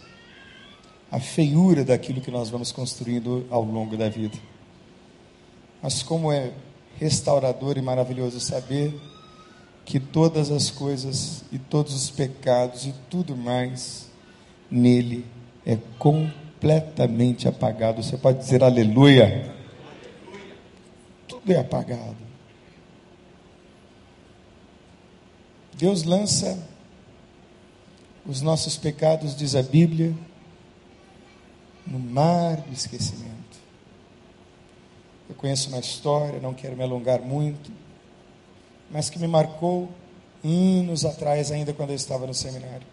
a 1.11 1.19
feiura 1.19 1.83
daquilo 1.83 2.21
que 2.21 2.31
nós 2.31 2.49
vamos 2.49 2.71
construindo 2.71 3.45
ao 3.49 3.63
longo 3.63 3.97
da 3.97 4.07
vida. 4.07 4.37
Mas 5.81 6.01
como 6.01 6.31
é 6.31 6.53
restaurador 6.97 7.77
e 7.77 7.81
maravilhoso 7.81 8.39
saber 8.39 8.93
que 9.85 9.99
todas 9.99 10.51
as 10.51 10.71
coisas 10.71 11.43
e 11.51 11.57
todos 11.57 11.93
os 11.93 12.09
pecados 12.09 12.85
e 12.85 12.93
tudo 13.09 13.35
mais 13.35 14.09
nele 14.69 15.25
é 15.65 15.77
completamente 15.99 17.47
apagado. 17.47 18.01
Você 18.01 18.17
pode 18.17 18.39
dizer 18.39 18.63
aleluia. 18.63 19.53
Tudo 21.27 21.51
é 21.51 21.59
apagado. 21.59 22.15
Deus 25.75 26.03
lança 26.03 26.57
os 28.25 28.41
nossos 28.41 28.77
pecados, 28.77 29.35
diz 29.35 29.53
a 29.53 29.61
Bíblia, 29.61 30.13
no 31.85 31.99
mar 31.99 32.57
do 32.61 32.71
esquecimento. 32.71 33.33
Eu 35.27 35.35
conheço 35.35 35.69
uma 35.69 35.79
história, 35.79 36.39
não 36.39 36.53
quero 36.53 36.77
me 36.77 36.83
alongar 36.83 37.21
muito 37.21 37.82
mas 38.93 39.09
que 39.09 39.17
me 39.17 39.27
marcou 39.27 39.89
anos 40.45 41.03
atrás, 41.03 41.51
ainda 41.51 41.73
quando 41.73 41.89
eu 41.89 41.95
estava 41.95 42.27
no 42.27 42.33
seminário. 42.33 42.85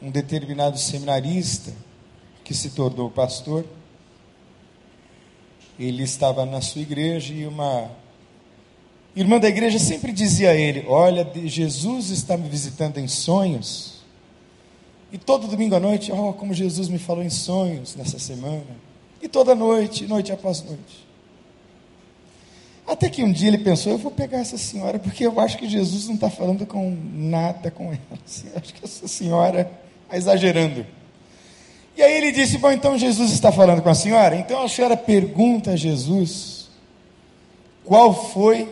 Um 0.00 0.10
determinado 0.10 0.78
seminarista 0.78 1.72
que 2.42 2.54
se 2.54 2.70
tornou 2.70 3.10
pastor, 3.10 3.66
ele 5.78 6.02
estava 6.02 6.46
na 6.46 6.62
sua 6.62 6.80
igreja 6.80 7.34
e 7.34 7.46
uma 7.46 7.90
irmã 9.14 9.38
da 9.38 9.48
igreja 9.48 9.78
sempre 9.78 10.10
dizia 10.10 10.52
a 10.52 10.54
ele: 10.54 10.86
Olha, 10.88 11.30
Jesus 11.44 12.08
está 12.08 12.38
me 12.38 12.48
visitando 12.48 12.96
em 12.96 13.06
sonhos. 13.06 13.98
E 15.12 15.18
todo 15.18 15.48
domingo 15.48 15.74
à 15.74 15.80
noite, 15.80 16.10
oh, 16.12 16.32
como 16.32 16.54
Jesus 16.54 16.88
me 16.88 16.98
falou 16.98 17.22
em 17.22 17.30
sonhos 17.30 17.94
nessa 17.94 18.18
semana. 18.18 18.64
E 19.20 19.28
toda 19.28 19.54
noite, 19.54 20.06
noite 20.06 20.32
após 20.32 20.62
noite. 20.62 21.07
Até 22.88 23.10
que 23.10 23.22
um 23.22 23.30
dia 23.30 23.48
ele 23.48 23.58
pensou: 23.58 23.92
eu 23.92 23.98
vou 23.98 24.10
pegar 24.10 24.38
essa 24.38 24.56
senhora, 24.56 24.98
porque 24.98 25.26
eu 25.26 25.38
acho 25.38 25.58
que 25.58 25.68
Jesus 25.68 26.08
não 26.08 26.14
está 26.14 26.30
falando 26.30 26.64
com 26.64 26.96
nada 27.12 27.70
com 27.70 27.88
ela. 27.88 27.98
Assim, 28.26 28.48
acho 28.56 28.72
que 28.72 28.84
essa 28.84 29.06
senhora 29.06 29.70
está 30.04 30.16
exagerando. 30.16 30.86
E 31.94 32.02
aí 32.02 32.16
ele 32.16 32.32
disse: 32.32 32.56
Bom, 32.56 32.72
então 32.72 32.96
Jesus 32.96 33.30
está 33.30 33.52
falando 33.52 33.82
com 33.82 33.90
a 33.90 33.94
senhora? 33.94 34.36
Então 34.36 34.62
a 34.62 34.68
senhora 34.68 34.96
pergunta 34.96 35.72
a 35.72 35.76
Jesus 35.76 36.70
qual 37.84 38.14
foi 38.32 38.68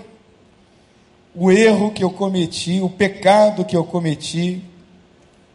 o 1.35 1.53
erro 1.53 1.91
que 1.91 2.03
eu 2.03 2.11
cometi, 2.11 2.81
o 2.81 2.89
pecado 2.89 3.65
que 3.67 3.77
eu 3.77 3.85
cometi, 3.85 4.65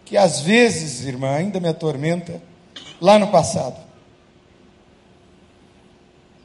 que 0.06 0.16
às 0.16 0.42
vezes, 0.42 1.06
irmã, 1.06 1.32
ainda 1.32 1.60
me 1.60 1.68
atormenta, 1.68 2.42
lá 3.00 3.18
no 3.18 3.30
passado. 3.30 3.91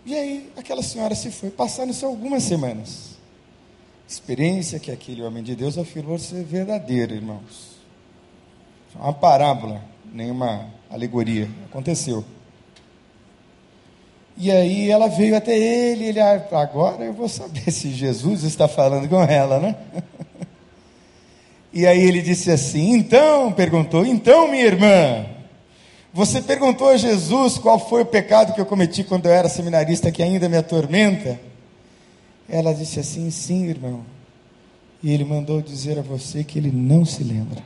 E 0.06 0.14
aí 0.14 0.52
aquela 0.56 0.84
senhora 0.84 1.16
se 1.16 1.32
foi, 1.32 1.50
passaram-se 1.50 2.04
algumas 2.04 2.44
semanas. 2.44 3.16
Experiência 4.08 4.78
que 4.78 4.92
aquele 4.92 5.20
homem 5.20 5.42
de 5.42 5.56
Deus 5.56 5.76
afirmou 5.76 6.16
ser 6.16 6.44
verdadeira, 6.44 7.12
irmãos. 7.12 7.74
Uma 8.94 9.12
parábola, 9.12 9.82
nenhuma 10.12 10.72
alegoria. 10.88 11.50
Aconteceu. 11.68 12.24
E 14.36 14.52
aí 14.52 14.88
ela 14.88 15.08
veio 15.08 15.36
até 15.36 15.58
ele, 15.58 16.04
ele, 16.04 16.20
ah, 16.20 16.46
agora 16.52 17.04
eu 17.04 17.12
vou 17.12 17.28
saber 17.28 17.68
se 17.72 17.90
Jesus 17.90 18.44
está 18.44 18.68
falando 18.68 19.08
com 19.08 19.20
ela, 19.20 19.58
né? 19.58 19.76
E 21.72 21.86
aí 21.86 22.00
ele 22.00 22.22
disse 22.22 22.50
assim: 22.50 22.94
Então, 22.94 23.52
perguntou, 23.52 24.06
então, 24.06 24.50
minha 24.50 24.64
irmã, 24.64 25.26
você 26.16 26.40
perguntou 26.40 26.88
a 26.88 26.96
Jesus 26.96 27.58
qual 27.58 27.78
foi 27.78 28.00
o 28.00 28.06
pecado 28.06 28.54
que 28.54 28.60
eu 28.60 28.64
cometi 28.64 29.04
quando 29.04 29.26
eu 29.26 29.32
era 29.32 29.50
seminarista 29.50 30.10
que 30.10 30.22
ainda 30.22 30.48
me 30.48 30.56
atormenta? 30.56 31.38
Ela 32.48 32.72
disse 32.72 32.98
assim: 32.98 33.30
Sim, 33.30 33.66
irmão. 33.66 34.02
E 35.02 35.12
ele 35.12 35.26
mandou 35.26 35.60
dizer 35.60 35.98
a 35.98 36.00
você 36.00 36.42
que 36.42 36.58
ele 36.58 36.70
não 36.70 37.04
se 37.04 37.22
lembra. 37.22 37.62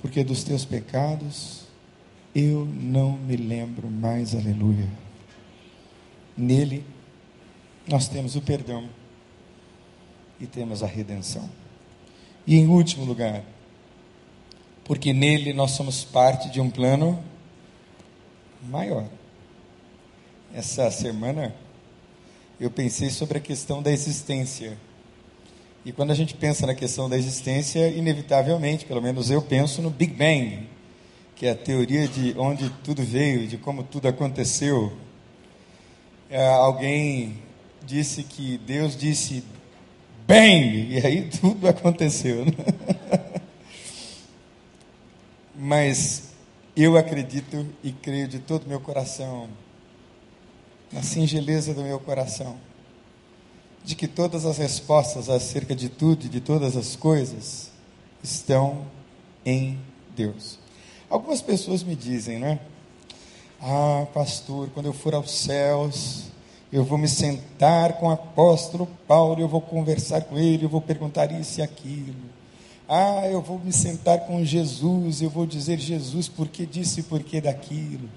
Porque 0.00 0.24
dos 0.24 0.42
teus 0.42 0.64
pecados 0.64 1.62
eu 2.34 2.66
não 2.66 3.12
me 3.12 3.36
lembro 3.36 3.88
mais, 3.88 4.34
aleluia. 4.34 4.88
Nele 6.36 6.84
nós 7.86 8.08
temos 8.08 8.34
o 8.34 8.42
perdão 8.42 8.88
e 10.40 10.46
temos 10.48 10.82
a 10.82 10.88
redenção. 10.88 11.48
E 12.46 12.56
em 12.56 12.68
último 12.68 13.04
lugar, 13.04 13.42
porque 14.84 15.12
nele 15.12 15.52
nós 15.52 15.70
somos 15.72 16.04
parte 16.04 16.50
de 16.50 16.60
um 16.60 16.68
plano 16.68 17.22
maior. 18.68 19.06
Essa 20.54 20.90
semana 20.90 21.54
eu 22.60 22.70
pensei 22.70 23.10
sobre 23.10 23.38
a 23.38 23.40
questão 23.40 23.82
da 23.82 23.90
existência. 23.90 24.76
E 25.84 25.92
quando 25.92 26.10
a 26.10 26.14
gente 26.14 26.34
pensa 26.34 26.66
na 26.66 26.74
questão 26.74 27.08
da 27.08 27.16
existência, 27.16 27.88
inevitavelmente, 27.88 28.86
pelo 28.86 29.02
menos 29.02 29.30
eu 29.30 29.42
penso 29.42 29.82
no 29.82 29.90
Big 29.90 30.14
Bang, 30.14 30.68
que 31.36 31.46
é 31.46 31.50
a 31.50 31.56
teoria 31.56 32.06
de 32.06 32.34
onde 32.38 32.70
tudo 32.82 33.02
veio, 33.02 33.46
de 33.46 33.58
como 33.58 33.82
tudo 33.82 34.06
aconteceu. 34.06 34.92
É, 36.30 36.46
alguém 36.46 37.38
disse 37.84 38.22
que 38.22 38.58
Deus 38.58 38.96
disse 38.96 39.44
bang, 40.26 40.88
e 40.90 41.06
aí 41.06 41.28
tudo 41.28 41.68
aconteceu. 41.68 42.44
Né? 42.44 42.52
Mas 45.54 46.30
eu 46.76 46.96
acredito 46.96 47.66
e 47.82 47.92
creio 47.92 48.26
de 48.26 48.38
todo 48.38 48.66
meu 48.66 48.80
coração, 48.80 49.48
na 50.92 51.02
singeleza 51.02 51.72
do 51.72 51.82
meu 51.82 52.00
coração, 52.00 52.56
de 53.84 53.94
que 53.94 54.08
todas 54.08 54.44
as 54.44 54.58
respostas 54.58 55.28
acerca 55.28 55.74
de 55.74 55.88
tudo 55.88 56.26
e 56.26 56.28
de 56.28 56.40
todas 56.40 56.76
as 56.76 56.96
coisas 56.96 57.70
estão 58.22 58.86
em 59.44 59.78
Deus. 60.16 60.58
Algumas 61.08 61.42
pessoas 61.42 61.82
me 61.82 61.94
dizem, 61.94 62.38
né? 62.38 62.58
Ah, 63.60 64.06
pastor, 64.12 64.68
quando 64.74 64.86
eu 64.86 64.92
for 64.92 65.14
aos 65.14 65.30
céus, 65.30 66.24
eu 66.74 66.82
vou 66.82 66.98
me 66.98 67.06
sentar 67.06 67.92
com 67.92 68.08
o 68.08 68.10
apóstolo 68.10 68.88
Paulo, 69.06 69.40
eu 69.40 69.46
vou 69.46 69.60
conversar 69.60 70.22
com 70.22 70.36
ele, 70.36 70.64
eu 70.64 70.68
vou 70.68 70.80
perguntar 70.80 71.30
isso 71.30 71.60
e 71.60 71.62
aquilo. 71.62 72.16
Ah, 72.88 73.28
eu 73.30 73.40
vou 73.40 73.60
me 73.60 73.72
sentar 73.72 74.26
com 74.26 74.44
Jesus, 74.44 75.22
eu 75.22 75.30
vou 75.30 75.46
dizer 75.46 75.78
Jesus 75.78 76.26
por 76.26 76.48
que 76.48 76.66
disse 76.66 76.98
e 76.98 77.02
por 77.04 77.22
que 77.22 77.40
daquilo. 77.40 78.10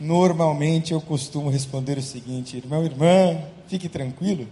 Normalmente 0.00 0.94
eu 0.94 1.00
costumo 1.02 1.50
responder 1.50 1.98
o 1.98 2.02
seguinte, 2.02 2.56
irmão, 2.56 2.82
irmã, 2.86 3.38
fique 3.68 3.86
tranquilo, 3.86 4.48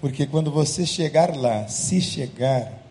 porque 0.00 0.26
quando 0.26 0.50
você 0.50 0.86
chegar 0.86 1.36
lá, 1.36 1.68
se 1.68 2.00
chegar, 2.00 2.82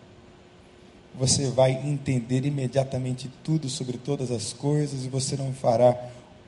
você 1.18 1.50
vai 1.50 1.72
entender 1.72 2.46
imediatamente 2.46 3.28
tudo 3.42 3.68
sobre 3.68 3.98
todas 3.98 4.30
as 4.30 4.52
coisas 4.52 5.04
e 5.04 5.08
você 5.08 5.36
não 5.36 5.52
fará 5.52 5.98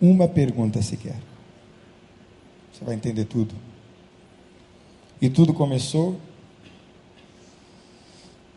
uma 0.00 0.28
pergunta 0.28 0.80
sequer. 0.80 1.16
Você 2.80 2.86
vai 2.86 2.94
entender 2.94 3.26
tudo. 3.26 3.54
E 5.20 5.28
tudo 5.28 5.52
começou, 5.52 6.18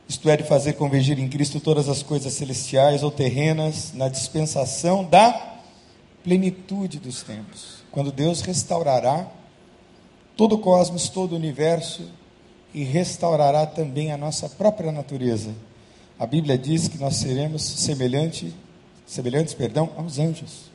isto 0.08 0.30
é, 0.30 0.38
de 0.38 0.44
fazer 0.44 0.74
convergir 0.74 1.20
em 1.20 1.28
Cristo 1.28 1.60
todas 1.60 1.90
as 1.90 2.02
coisas 2.02 2.32
celestiais 2.32 3.04
ou 3.04 3.12
terrenas, 3.12 3.92
na 3.94 4.08
dispensação 4.08 5.04
da 5.04 5.58
plenitude 6.24 7.00
dos 7.00 7.22
tempos. 7.22 7.84
Quando 7.92 8.14
Deus 8.14 8.40
restaurará 8.40 9.28
todo 10.38 10.56
o 10.56 10.60
cosmos, 10.60 11.10
todo 11.10 11.34
o 11.34 11.36
universo 11.36 12.10
e 12.74 12.82
restaurará 12.86 13.66
também 13.66 14.14
a 14.14 14.18
nossa 14.18 14.48
própria 14.48 14.90
natureza. 14.90 15.54
A 16.18 16.26
Bíblia 16.26 16.58
diz 16.58 16.88
que 16.88 16.98
nós 16.98 17.18
seremos 17.18 17.62
semelhante, 17.62 18.56
semelhantes, 19.06 19.54
perdão, 19.54 19.90
aos 19.98 20.18
anjos 20.18 20.73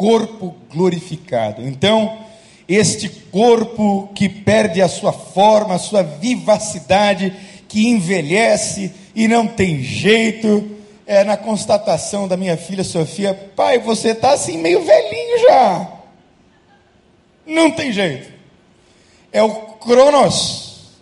corpo 0.00 0.56
glorificado. 0.72 1.60
Então, 1.68 2.20
este 2.66 3.06
corpo 3.06 4.08
que 4.14 4.30
perde 4.30 4.80
a 4.80 4.88
sua 4.88 5.12
forma, 5.12 5.74
a 5.74 5.78
sua 5.78 6.02
vivacidade, 6.02 7.36
que 7.68 7.86
envelhece 7.86 8.94
e 9.14 9.28
não 9.28 9.46
tem 9.46 9.82
jeito, 9.82 10.70
é 11.06 11.22
na 11.22 11.36
constatação 11.36 12.26
da 12.26 12.34
minha 12.34 12.56
filha 12.56 12.82
Sofia: 12.82 13.34
pai, 13.54 13.78
você 13.78 14.12
está 14.12 14.32
assim 14.32 14.56
meio 14.56 14.82
velhinho 14.82 15.38
já. 15.40 15.92
Não 17.44 17.70
tem 17.70 17.92
jeito. 17.92 18.32
É 19.30 19.42
o 19.42 19.50
Cronos, 19.50 20.96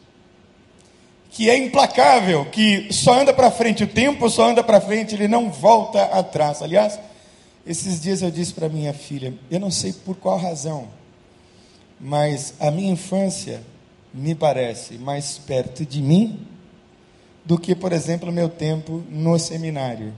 que 1.30 1.48
é 1.48 1.56
implacável, 1.56 2.46
que 2.46 2.92
só 2.92 3.20
anda 3.20 3.32
para 3.32 3.48
frente, 3.48 3.84
o 3.84 3.86
tempo 3.86 4.28
só 4.28 4.48
anda 4.48 4.64
para 4.64 4.80
frente, 4.80 5.14
ele 5.14 5.28
não 5.28 5.52
volta 5.52 6.02
atrás. 6.02 6.62
Aliás, 6.62 6.98
esses 7.68 8.00
dias 8.00 8.22
eu 8.22 8.30
disse 8.30 8.54
para 8.54 8.66
minha 8.66 8.94
filha, 8.94 9.34
eu 9.50 9.60
não 9.60 9.70
sei 9.70 9.92
por 9.92 10.16
qual 10.16 10.38
razão, 10.38 10.88
mas 12.00 12.54
a 12.58 12.70
minha 12.70 12.90
infância 12.90 13.60
me 14.14 14.34
parece 14.34 14.94
mais 14.94 15.36
perto 15.36 15.84
de 15.84 16.00
mim 16.00 16.46
do 17.44 17.58
que, 17.58 17.74
por 17.74 17.92
exemplo, 17.92 18.32
meu 18.32 18.48
tempo 18.48 19.04
no 19.10 19.38
seminário. 19.38 20.14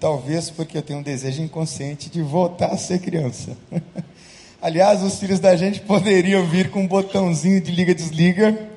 Talvez 0.00 0.50
porque 0.50 0.76
eu 0.76 0.82
tenho 0.82 0.98
um 0.98 1.02
desejo 1.04 1.40
inconsciente 1.40 2.10
de 2.10 2.20
voltar 2.20 2.72
a 2.72 2.76
ser 2.76 2.98
criança. 2.98 3.56
Aliás, 4.60 5.04
os 5.04 5.20
filhos 5.20 5.38
da 5.38 5.54
gente 5.54 5.82
poderiam 5.82 6.44
vir 6.46 6.68
com 6.68 6.80
um 6.80 6.88
botãozinho 6.88 7.60
de 7.60 7.70
liga-desliga 7.70 8.70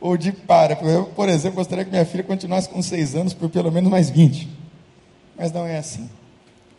ou 0.00 0.16
de 0.16 0.32
para. 0.32 0.74
Eu, 0.82 1.04
por 1.06 1.28
exemplo, 1.28 1.58
gostaria 1.58 1.84
que 1.84 1.92
minha 1.92 2.04
filha 2.04 2.24
continuasse 2.24 2.68
com 2.68 2.82
seis 2.82 3.14
anos 3.14 3.32
por 3.32 3.48
pelo 3.48 3.70
menos 3.70 3.88
mais 3.88 4.10
20. 4.10 4.48
Mas 5.38 5.52
não 5.52 5.64
é 5.64 5.78
assim 5.78 6.10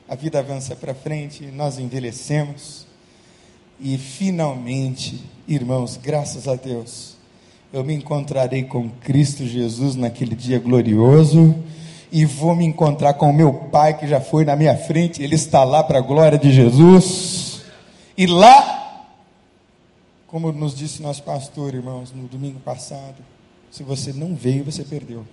a 0.07 0.15
vida 0.15 0.39
avança 0.39 0.75
para 0.75 0.93
frente, 0.93 1.45
nós 1.45 1.79
envelhecemos 1.79 2.85
e 3.79 3.97
finalmente, 3.97 5.21
irmãos, 5.47 5.97
graças 6.01 6.47
a 6.47 6.55
Deus, 6.55 7.15
eu 7.73 7.83
me 7.83 7.93
encontrarei 7.93 8.63
com 8.63 8.89
Cristo 8.89 9.45
Jesus 9.45 9.95
naquele 9.95 10.35
dia 10.35 10.59
glorioso 10.59 11.55
e 12.11 12.23
vou 12.23 12.55
me 12.55 12.63
encontrar 12.65 13.15
com 13.15 13.29
o 13.29 13.33
meu 13.33 13.51
Pai 13.53 13.97
que 13.97 14.07
já 14.07 14.21
foi 14.21 14.45
na 14.45 14.55
minha 14.55 14.77
frente, 14.77 15.21
ele 15.21 15.35
está 15.35 15.63
lá 15.63 15.83
para 15.83 15.97
a 15.97 16.01
glória 16.01 16.37
de 16.37 16.51
Jesus. 16.53 17.63
E 18.17 18.27
lá, 18.27 19.07
como 20.27 20.51
nos 20.51 20.75
disse 20.75 21.01
nosso 21.01 21.23
pastor, 21.23 21.73
irmãos, 21.73 22.13
no 22.13 22.27
domingo 22.27 22.59
passado, 22.59 23.17
se 23.69 23.83
você 23.83 24.13
não 24.13 24.35
veio, 24.35 24.63
você 24.63 24.83
perdeu 24.83 25.25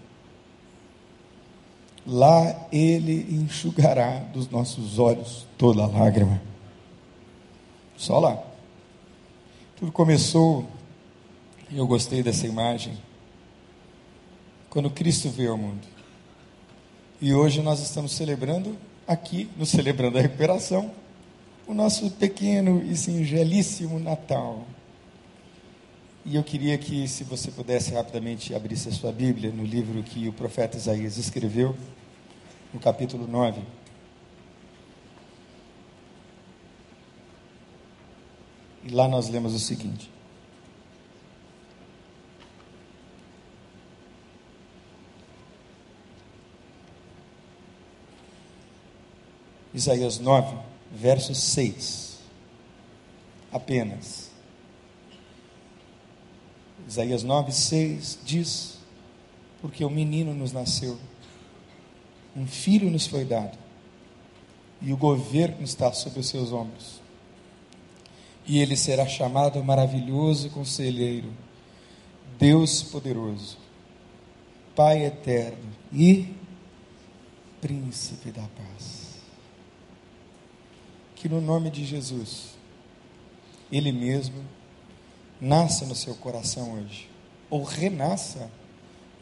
lá 2.06 2.68
ele 2.72 3.26
enxugará 3.34 4.18
dos 4.18 4.50
nossos 4.50 4.98
olhos 4.98 5.46
toda 5.56 5.86
lágrima. 5.86 6.40
Só 7.96 8.18
lá. 8.18 8.42
Tudo 9.76 9.92
começou, 9.92 10.66
e 11.70 11.78
eu 11.78 11.86
gostei 11.86 12.22
dessa 12.22 12.46
imagem, 12.46 12.96
quando 14.70 14.90
Cristo 14.90 15.28
veio 15.28 15.52
ao 15.52 15.58
mundo. 15.58 15.86
E 17.20 17.34
hoje 17.34 17.62
nós 17.62 17.80
estamos 17.80 18.12
celebrando 18.12 18.76
aqui, 19.06 19.48
nos 19.56 19.70
celebrando 19.70 20.18
a 20.18 20.20
recuperação, 20.20 20.90
o 21.66 21.74
nosso 21.74 22.10
pequeno 22.10 22.82
e 22.82 22.96
singelíssimo 22.96 23.98
Natal. 24.00 24.66
E 26.24 26.36
eu 26.36 26.44
queria 26.44 26.78
que, 26.78 27.08
se 27.08 27.24
você 27.24 27.50
pudesse 27.50 27.92
rapidamente 27.92 28.54
abrir 28.54 28.74
a 28.74 28.92
sua 28.92 29.10
Bíblia 29.10 29.50
no 29.50 29.64
livro 29.64 30.00
que 30.04 30.28
o 30.28 30.32
profeta 30.32 30.76
Isaías 30.76 31.16
escreveu, 31.16 31.76
no 32.72 32.78
capítulo 32.78 33.26
9. 33.26 33.60
E 38.84 38.90
lá 38.90 39.08
nós 39.08 39.28
lemos 39.28 39.52
o 39.52 39.58
seguinte: 39.58 40.10
Isaías 49.74 50.18
9, 50.18 50.56
verso 50.92 51.34
6. 51.34 52.20
Apenas. 53.52 54.31
Isaías 56.88 57.22
9, 57.22 57.52
6 57.52 58.18
diz: 58.24 58.78
Porque 59.60 59.84
o 59.84 59.90
menino 59.90 60.34
nos 60.34 60.52
nasceu 60.52 60.98
Um 62.36 62.46
filho 62.46 62.90
nos 62.90 63.06
foi 63.06 63.24
dado, 63.24 63.56
e 64.80 64.92
o 64.92 64.96
governo 64.96 65.62
está 65.62 65.92
sobre 65.92 66.20
os 66.20 66.28
seus 66.28 66.52
ombros. 66.52 67.00
E 68.46 68.58
ele 68.58 68.76
será 68.76 69.06
chamado 69.06 69.62
Maravilhoso 69.62 70.50
Conselheiro, 70.50 71.32
Deus 72.38 72.82
Poderoso, 72.82 73.56
Pai 74.74 75.04
Eterno 75.04 75.70
e 75.92 76.34
Príncipe 77.60 78.32
da 78.32 78.42
Paz. 78.42 79.20
Que 81.14 81.28
no 81.28 81.40
nome 81.40 81.70
de 81.70 81.84
Jesus, 81.84 82.56
Ele 83.70 83.92
mesmo 83.92 84.42
nasça 85.42 85.84
no 85.84 85.94
seu 85.96 86.14
coração 86.14 86.74
hoje, 86.74 87.10
ou 87.50 87.64
renasça 87.64 88.48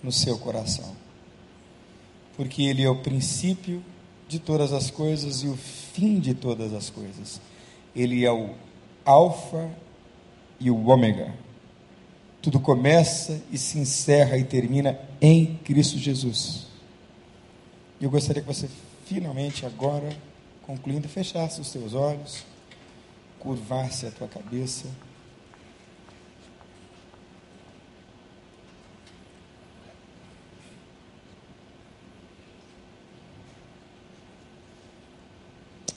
no 0.03 0.13
seu 0.13 0.39
coração, 0.39 0.95
porque 2.37 2.63
Ele 2.63 2.83
é 2.83 2.91
o 2.91 3.01
princípio 3.01 3.83
de 4.29 4.39
todas 4.39 4.71
as 4.71 4.91
coisas 4.91 5.43
e 5.43 5.49
o 5.49 5.57
fim 5.57 6.21
de 6.21 6.35
todas 6.35 6.75
as 6.75 6.91
coisas. 6.91 7.41
Ele 7.97 8.25
é 8.25 8.31
o 8.31 8.51
Alfa 9.05 9.71
e 10.61 10.71
o 10.71 10.87
Ômega. 10.87 11.35
Tudo 12.43 12.61
começa 12.61 13.43
e 13.51 13.57
se 13.57 13.79
encerra 13.79 14.37
e 14.37 14.45
termina 14.45 15.01
em 15.21 15.57
Cristo 15.65 15.99
Jesus. 15.99 16.67
E 17.99 18.05
eu 18.05 18.11
gostaria 18.11 18.43
que 18.43 18.49
você 18.49 18.69
finalmente 19.07 19.65
agora, 19.65 20.11
concluindo, 20.63 21.09
fechasse 21.09 21.61
os 21.61 21.69
seus 21.69 21.95
olhos, 21.95 22.45
curvasse 23.39 24.07
a 24.07 24.11
tua 24.11 24.29
cabeça. 24.29 24.87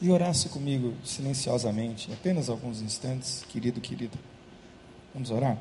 E 0.03 0.11
orasse 0.11 0.49
comigo 0.49 0.93
silenciosamente, 1.01 2.11
apenas 2.11 2.49
alguns 2.49 2.81
instantes, 2.81 3.45
querido, 3.47 3.79
querida. 3.79 4.19
Vamos 5.13 5.31
orar? 5.31 5.57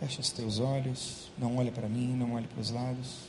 Fecha 0.00 0.22
os 0.22 0.30
teus 0.30 0.58
olhos, 0.58 1.30
não 1.36 1.58
olha 1.58 1.70
para 1.70 1.86
mim, 1.86 2.16
não 2.16 2.32
olhe 2.32 2.46
para 2.46 2.62
os 2.62 2.70
lados. 2.70 3.24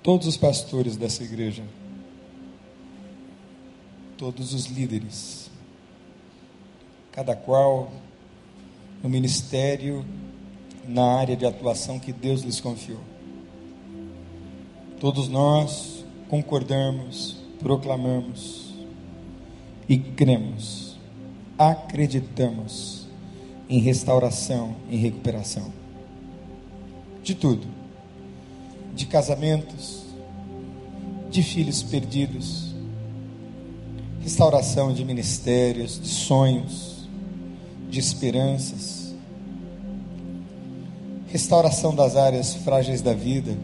Todos 0.00 0.28
os 0.28 0.36
pastores 0.36 0.96
dessa 0.96 1.24
igreja, 1.24 1.64
todos 4.16 4.54
os 4.54 4.66
líderes, 4.66 5.50
cada 7.10 7.34
qual 7.34 7.90
no 9.02 9.08
ministério, 9.08 10.04
na 10.86 11.18
área 11.18 11.36
de 11.36 11.46
atuação 11.46 11.98
que 11.98 12.12
Deus 12.12 12.42
lhes 12.42 12.60
confiou. 12.60 13.00
Todos 14.98 15.28
nós 15.28 16.04
concordamos, 16.28 17.36
proclamamos 17.58 18.74
e 19.88 19.98
cremos, 19.98 20.98
acreditamos 21.58 23.06
em 23.68 23.78
restauração, 23.78 24.76
em 24.90 24.96
recuperação. 24.96 25.72
De 27.22 27.34
tudo. 27.34 27.66
De 28.94 29.06
casamentos, 29.06 30.04
de 31.30 31.42
filhos 31.42 31.82
perdidos, 31.82 32.74
restauração 34.20 34.92
de 34.92 35.04
ministérios, 35.04 36.00
de 36.00 36.08
sonhos, 36.08 36.99
de 37.90 37.98
esperanças, 37.98 39.12
restauração 41.26 41.94
das 41.94 42.16
áreas 42.16 42.54
frágeis 42.54 43.02
da 43.02 43.12
vida, 43.12 43.56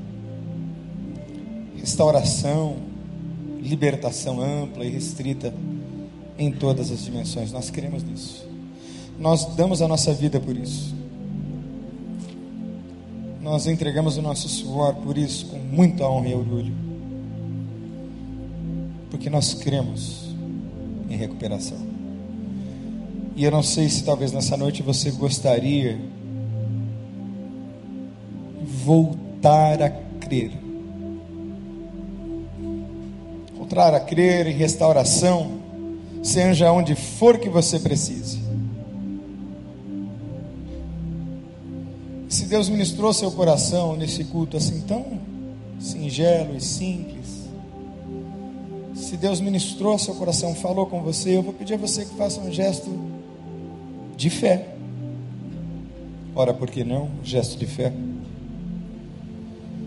restauração, 1.79 2.77
libertação 3.61 4.41
ampla 4.41 4.85
e 4.85 4.91
restrita 4.91 5.55
em 6.39 6.51
todas 6.51 6.91
as 6.91 7.05
dimensões. 7.05 7.53
Nós 7.53 7.70
queremos 7.70 8.03
nisso. 8.03 8.47
Nós 9.18 9.47
damos 9.55 9.81
a 9.81 9.89
nossa 9.89 10.12
vida 10.12 10.41
por 10.41 10.57
isso. 10.57 10.95
Nós 13.41 13.66
entregamos 13.68 14.16
o 14.16 14.22
nosso 14.22 14.49
suor 14.49 14.95
por 14.95 15.16
isso, 15.16 15.47
com 15.47 15.59
muita 15.59 16.05
honra 16.09 16.29
e 16.29 16.35
orgulho. 16.35 16.74
Porque 19.09 19.31
nós 19.31 19.55
cremos 19.55 20.35
em 21.09 21.16
recuperação. 21.16 21.86
E 23.37 23.45
eu 23.45 23.51
não 23.51 23.62
sei 23.62 23.91
se 23.91 24.03
talvez 24.03 24.32
nessa 24.32 24.57
noite 24.57 24.82
você 24.82 25.11
gostaria 25.11 26.01
voltar 28.82 29.82
a 29.82 29.91
crer. 29.91 30.53
Voltar 33.55 33.93
a 33.93 34.01
crer 34.01 34.47
em 34.47 34.55
restauração, 34.55 35.61
seja 36.22 36.72
onde 36.72 36.95
for 36.95 37.37
que 37.37 37.51
você 37.51 37.78
precise. 37.78 38.41
Se 42.30 42.47
Deus 42.47 42.70
ministrou 42.70 43.12
seu 43.12 43.30
coração 43.30 43.97
nesse 43.97 44.24
culto 44.24 44.57
assim 44.57 44.80
tão 44.80 45.20
singelo 45.78 46.57
e 46.57 46.61
simples, 46.62 47.51
se 48.95 49.18
Deus 49.18 49.43
ministrou 49.43 49.99
seu 49.99 50.14
coração, 50.14 50.55
falou 50.55 50.87
com 50.87 51.03
você, 51.03 51.37
eu 51.37 51.43
vou 51.43 51.53
pedir 51.53 51.74
a 51.74 51.76
você 51.76 52.03
que 52.07 52.14
faça 52.14 52.41
um 52.41 52.51
gesto 52.51 53.16
de 54.17 54.31
fé. 54.31 54.69
Ora, 56.35 56.53
por 56.53 56.71
que 56.71 56.85
não? 56.85 57.09
Gesto 57.23 57.59
de 57.59 57.67
fé. 57.67 57.93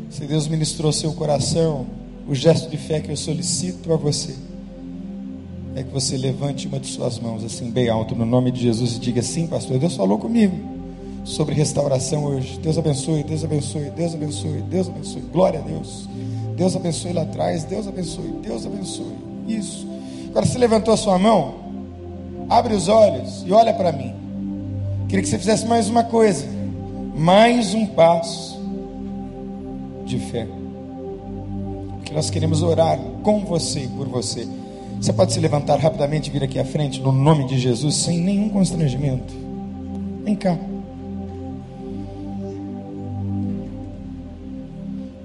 Se 0.10 0.26
Deus 0.26 0.48
ministrou 0.48 0.92
seu 0.92 1.14
coração, 1.14 1.86
o 2.28 2.34
gesto 2.34 2.70
de 2.70 2.78
fé 2.78 3.00
que 3.00 3.12
eu 3.12 3.18
solicito 3.18 3.92
a 3.94 3.96
você 3.96 4.36
é 5.76 5.84
que 5.84 5.92
você 5.92 6.18
levante 6.18 6.68
uma 6.68 6.80
de 6.80 6.88
suas 6.88 7.20
mãos 7.20 7.44
assim 7.44 7.70
bem 7.70 7.90
alto 7.90 8.16
no 8.16 8.26
nome 8.26 8.52
de 8.52 8.62
Jesus 8.62 8.96
e 8.96 9.00
diga: 9.00 9.22
Sim, 9.22 9.48
pastor, 9.48 9.78
Deus 9.78 9.96
falou 9.96 10.18
comigo 10.18 10.58
sobre 11.24 11.54
restauração 11.54 12.26
hoje. 12.26 12.60
Deus 12.60 12.78
abençoe, 12.78 13.24
Deus 13.24 13.44
abençoe, 13.44 13.92
Deus 13.92 14.14
abençoe, 14.14 14.62
Deus 14.64 14.90
abençoe. 14.90 15.22
Glória 15.32 15.60
a 15.60 15.64
Deus. 15.64 16.10
Deus 16.56 16.76
abençoe 16.76 17.14
lá 17.14 17.22
atrás, 17.22 17.64
Deus 17.64 17.88
abençoe, 17.88 18.32
Deus 18.42 18.66
abençoe. 18.66 19.16
Isso. 19.48 19.88
Agora 20.30 20.46
você 20.46 20.58
levantou 20.58 20.94
a 20.94 20.98
sua 20.98 21.18
mão, 21.18 21.69
abre 22.50 22.74
os 22.74 22.88
olhos 22.88 23.44
e 23.46 23.52
olha 23.52 23.74
para 23.74 23.92
mim. 23.92 24.14
Queria 25.08 25.24
que 25.24 25.30
você 25.30 25.38
fizesse 25.38 25.66
mais 25.66 25.88
uma 25.88 26.04
coisa, 26.04 26.46
mais 27.16 27.74
um 27.74 27.86
passo 27.86 28.60
de 30.06 30.18
fé. 30.20 30.48
Que 32.04 32.14
nós 32.14 32.30
queremos 32.30 32.64
orar 32.64 32.98
com 33.24 33.46
você 33.46 33.82
e 33.82 33.88
por 33.88 34.08
você. 34.08 34.48
Você 35.00 35.14
pode 35.14 35.32
se 35.32 35.40
levantar 35.40 35.80
rapidamente 35.80 36.30
e 36.30 36.34
vir 36.34 36.44
aqui 36.44 36.60
à 36.60 36.66
frente, 36.66 37.00
no 37.00 37.12
nome 37.12 37.46
de 37.46 37.58
Jesus, 37.58 37.96
sem 37.96 38.20
nenhum 38.20 38.50
constrangimento. 38.50 39.34
Vem 40.24 40.36
cá. 40.36 40.58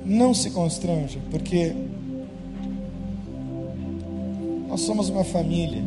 Não 0.04 0.32
se 0.32 0.50
constranja, 0.50 1.18
porque 1.30 1.74
nós 4.68 4.82
somos 4.82 5.08
uma 5.08 5.24
família. 5.24 5.82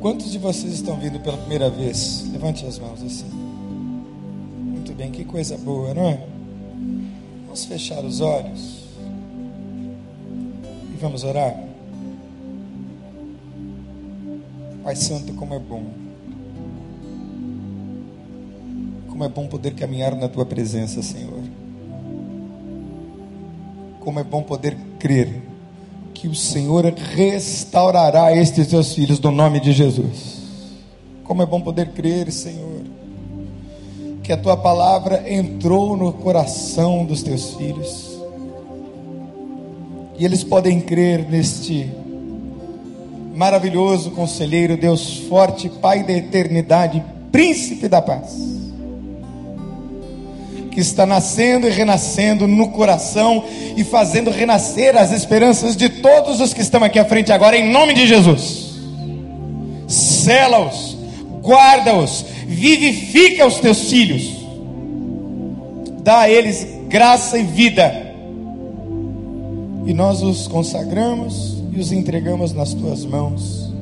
Quantos 0.00 0.30
de 0.32 0.38
vocês 0.38 0.72
estão 0.72 0.98
vindo 0.98 1.20
pela 1.20 1.36
primeira 1.36 1.70
vez? 1.70 2.28
Levante 2.32 2.66
as 2.66 2.78
mãos 2.78 3.02
assim. 3.02 3.28
Muito 3.28 4.92
bem, 4.92 5.10
que 5.10 5.24
coisa 5.24 5.56
boa, 5.56 5.94
não 5.94 6.08
é? 6.08 6.26
Vamos 7.44 7.64
fechar 7.64 8.04
os 8.04 8.20
olhos 8.20 8.84
e 10.92 10.96
vamos 11.00 11.22
orar. 11.24 11.54
Pai 14.82 14.96
Santo, 14.96 15.32
como 15.34 15.54
é 15.54 15.58
bom. 15.58 15.84
Como 19.08 19.24
é 19.24 19.28
bom 19.28 19.46
poder 19.46 19.74
caminhar 19.74 20.14
na 20.14 20.28
tua 20.28 20.44
presença, 20.44 21.02
Senhor. 21.02 21.35
Como 24.06 24.20
é 24.20 24.22
bom 24.22 24.40
poder 24.40 24.76
crer 25.00 25.42
que 26.14 26.28
o 26.28 26.34
Senhor 26.34 26.84
restaurará 26.84 28.32
estes 28.36 28.68
teus 28.68 28.94
filhos 28.94 29.18
no 29.18 29.32
nome 29.32 29.58
de 29.58 29.72
Jesus. 29.72 30.42
Como 31.24 31.42
é 31.42 31.46
bom 31.46 31.60
poder 31.60 31.88
crer, 31.88 32.30
Senhor, 32.30 32.82
que 34.22 34.32
a 34.32 34.36
tua 34.36 34.56
palavra 34.56 35.28
entrou 35.28 35.96
no 35.96 36.12
coração 36.12 37.04
dos 37.04 37.20
teus 37.24 37.54
filhos. 37.54 38.16
E 40.16 40.24
eles 40.24 40.44
podem 40.44 40.80
crer 40.80 41.28
neste 41.28 41.90
maravilhoso 43.34 44.12
conselheiro, 44.12 44.76
Deus 44.76 45.16
forte, 45.28 45.68
Pai 45.68 46.04
da 46.04 46.12
eternidade, 46.12 47.02
príncipe 47.32 47.88
da 47.88 48.00
paz, 48.00 48.55
que 50.76 50.80
está 50.82 51.06
nascendo 51.06 51.66
e 51.66 51.70
renascendo 51.70 52.46
no 52.46 52.68
coração 52.68 53.42
e 53.78 53.82
fazendo 53.82 54.30
renascer 54.30 54.94
as 54.94 55.10
esperanças 55.10 55.74
de 55.74 55.88
todos 55.88 56.38
os 56.38 56.52
que 56.52 56.60
estão 56.60 56.84
aqui 56.84 56.98
à 56.98 57.04
frente 57.06 57.32
agora, 57.32 57.56
em 57.56 57.72
nome 57.72 57.94
de 57.94 58.06
Jesus. 58.06 58.74
Sela-os, 59.88 60.94
guarda-os, 61.42 62.26
vivifica 62.46 63.46
os 63.46 63.58
teus 63.58 63.88
filhos, 63.88 64.36
dá 66.02 66.20
a 66.20 66.30
eles 66.30 66.66
graça 66.90 67.38
e 67.38 67.42
vida. 67.42 68.12
E 69.86 69.94
nós 69.94 70.22
os 70.22 70.46
consagramos 70.46 71.56
e 71.72 71.80
os 71.80 71.90
entregamos 71.90 72.52
nas 72.52 72.74
tuas 72.74 73.02
mãos, 73.02 73.72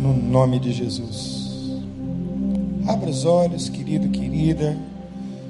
no 0.00 0.14
nome 0.16 0.58
de 0.58 0.72
Jesus. 0.72 1.78
Abra 2.88 3.08
os 3.08 3.24
olhos, 3.24 3.68
querido, 3.68 4.08
querida, 4.08 4.76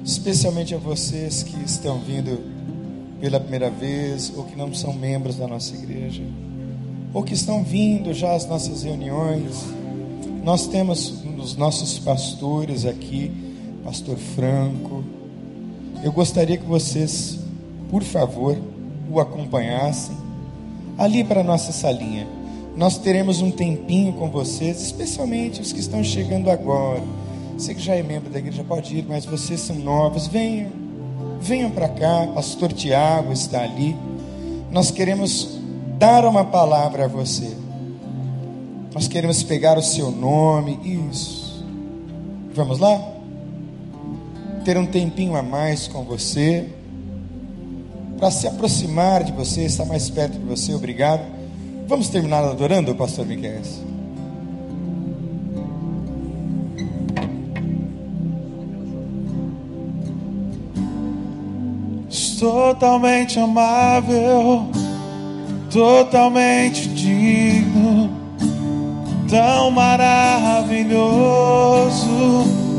especialmente 0.03 0.75
a 0.75 0.77
vocês 0.77 1.43
que 1.43 1.63
estão 1.63 1.99
vindo 1.99 2.39
pela 3.21 3.39
primeira 3.39 3.69
vez 3.69 4.33
ou 4.35 4.43
que 4.43 4.55
não 4.55 4.73
são 4.73 4.91
membros 4.91 5.37
da 5.37 5.47
nossa 5.47 5.73
igreja, 5.75 6.23
ou 7.13 7.23
que 7.23 7.33
estão 7.33 7.63
vindo 7.63 8.13
já 8.13 8.33
às 8.33 8.45
nossas 8.45 8.83
reuniões. 8.83 9.63
Nós 10.43 10.67
temos 10.67 11.23
os 11.37 11.55
nossos 11.55 11.97
pastores 11.99 12.85
aqui, 12.85 13.31
Pastor 13.83 14.17
Franco. 14.17 15.03
Eu 16.03 16.11
gostaria 16.11 16.57
que 16.57 16.65
vocês, 16.65 17.39
por 17.89 18.03
favor, 18.03 18.57
o 19.09 19.19
acompanhassem 19.21 20.17
ali 20.97 21.23
para 21.23 21.41
a 21.41 21.43
nossa 21.43 21.71
salinha. 21.71 22.27
Nós 22.75 22.97
teremos 22.97 23.41
um 23.41 23.51
tempinho 23.51 24.13
com 24.13 24.29
vocês, 24.29 24.81
especialmente 24.81 25.61
os 25.61 25.71
que 25.71 25.79
estão 25.79 26.03
chegando 26.03 26.49
agora. 26.49 27.03
Você 27.57 27.73
que 27.73 27.81
já 27.81 27.95
é 27.95 28.03
membro 28.03 28.29
da 28.29 28.39
igreja 28.39 28.63
pode 28.63 28.97
ir, 28.97 29.05
mas 29.07 29.25
vocês 29.25 29.59
são 29.59 29.75
novos, 29.75 30.27
venham. 30.27 30.71
Venham 31.39 31.71
para 31.71 31.89
cá, 31.89 32.27
pastor 32.33 32.71
Tiago 32.71 33.31
está 33.33 33.63
ali. 33.63 33.95
Nós 34.71 34.91
queremos 34.91 35.59
dar 35.97 36.25
uma 36.25 36.45
palavra 36.45 37.05
a 37.05 37.07
você. 37.07 37.55
Nós 38.93 39.07
queremos 39.07 39.43
pegar 39.43 39.77
o 39.77 39.81
seu 39.81 40.11
nome, 40.11 40.79
isso. 41.11 41.65
Vamos 42.53 42.79
lá? 42.79 43.01
Ter 44.63 44.77
um 44.77 44.85
tempinho 44.85 45.35
a 45.35 45.41
mais 45.41 45.87
com 45.87 46.03
você 46.03 46.69
para 48.17 48.31
se 48.31 48.47
aproximar 48.47 49.23
de 49.23 49.31
você, 49.31 49.65
estar 49.65 49.85
mais 49.85 50.09
perto 50.09 50.39
de 50.39 50.45
você. 50.45 50.73
Obrigado. 50.73 51.23
Vamos 51.87 52.07
terminar 52.07 52.43
adorando, 52.43 52.95
pastor 52.95 53.25
Miquel. 53.25 53.61
Totalmente 62.43 63.39
amável, 63.39 64.67
totalmente 65.71 66.89
digno, 66.89 68.09
tão 69.29 69.71
maravilhoso 69.71 70.83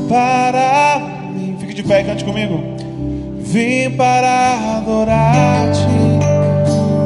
para 0.07 1.01
mim. 1.33 1.57
Fique 1.59 1.73
de 1.73 1.83
pé 1.83 2.03
e 2.03 2.05
cante 2.05 2.27
comigo. 2.27 2.61
Vim 3.39 3.89
para 3.97 4.77
adorar-te, 4.77 5.81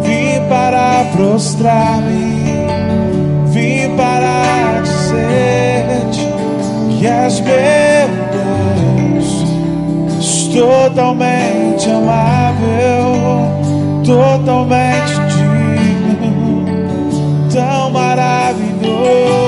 vim 0.02 0.48
para 0.48 1.04
prostrar-me, 1.12 2.42
vim 3.52 3.96
para 3.96 4.80
dizer-te 4.82 6.26
que 6.98 7.06
és 7.06 7.38
meu 7.38 8.17
totalmente 10.58 11.88
amável, 11.88 13.14
totalmente 14.04 15.14
digno, 15.36 16.64
tão 17.52 17.90
maravilhoso 17.90 19.38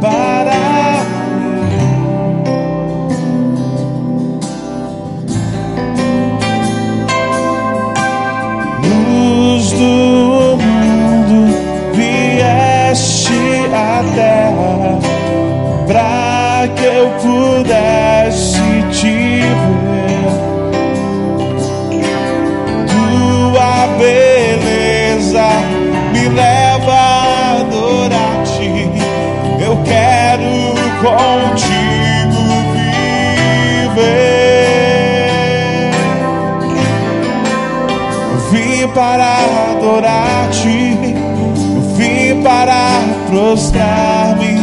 para 0.00 0.66
do 9.72 10.56
mundo 10.62 11.38
vieste 11.92 13.34
à 13.74 14.02
terra 14.14 14.98
para 15.86 16.68
que 16.74 16.84
eu 16.84 17.10
pudesse 17.20 18.55
vim 38.86 38.92
para 38.92 39.38
adorar-te, 39.72 40.96
vim 41.96 42.42
para 42.42 43.00
prostrar-me, 43.28 44.58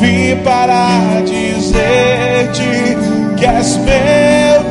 vim 0.00 0.36
para 0.42 1.22
dizer-te 1.24 2.96
que 3.36 3.46
és 3.46 3.76
meu 3.78 4.64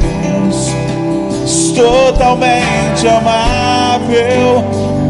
Deus, 0.00 0.72
totalmente 1.74 3.08
amável, 3.08 4.64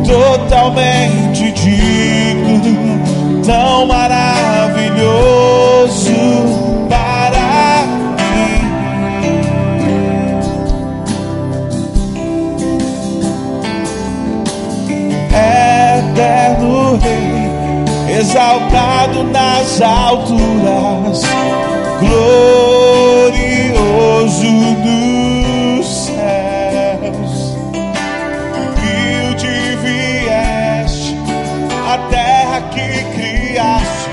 totalmente 0.05 1.53
digno, 1.53 3.03
tão 3.45 3.87
maravilhoso 3.87 4.32
exaltado 18.33 19.25
nas 19.25 19.83
alturas, 19.83 21.21
glorioso 22.01 23.31
nos 24.81 25.87
céus. 26.07 27.53
Humilde 28.57 29.77
vieste 29.83 31.15
a 31.87 31.99
terra 32.09 32.63
que 32.71 33.05
criaste, 33.15 34.11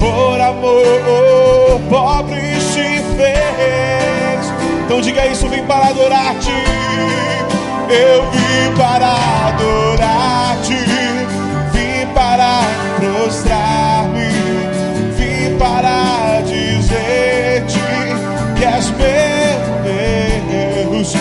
por 0.00 0.40
amor, 0.40 1.80
pobre 1.88 2.60
se 2.60 3.00
fez. 3.16 4.52
Então 4.84 5.00
diga 5.00 5.26
isso, 5.28 5.48
vim 5.48 5.62
para 5.62 5.86
adorar-te 5.90 6.50
eu 7.90 8.22
vim 8.30 8.76
para 8.76 9.08
adorar-te, 9.48 10.49
para 15.80 16.42
dizer-te 16.42 17.80
que 18.56 18.64
és 18.64 18.90
meu 18.90 19.58
Deus, 19.82 21.14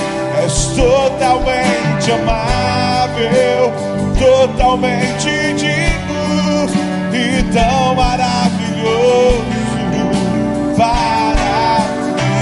és 0.43 0.65
totalmente 0.75 2.11
amável, 2.11 3.71
totalmente 4.19 5.53
digno 5.53 6.67
e 7.13 7.43
tão 7.53 7.95
maravilhoso 7.95 9.45
para 10.75 11.85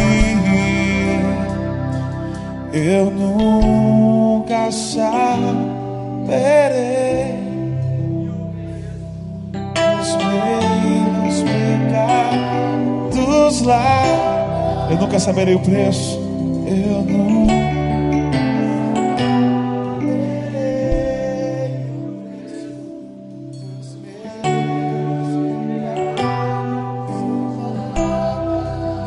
mim. 0.01 1.21
Eu 2.73 3.11
nunca 3.11 4.71
saberei 4.71 5.37
os 10.01 10.15
meus 10.15 10.66
pecados 13.47 13.61
lá. 13.61 14.87
Eu 14.89 14.97
nunca 14.97 15.19
saberei 15.19 15.55
o 15.55 15.59
preço. 15.59 16.19
Eu 16.67 17.03
não. 17.03 17.47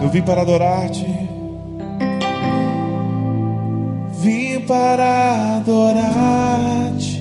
Eu 0.03 0.09
vim 0.09 0.23
para 0.23 0.41
adorar-te. 0.43 1.21
para 4.67 5.57
adorar-te, 5.57 7.21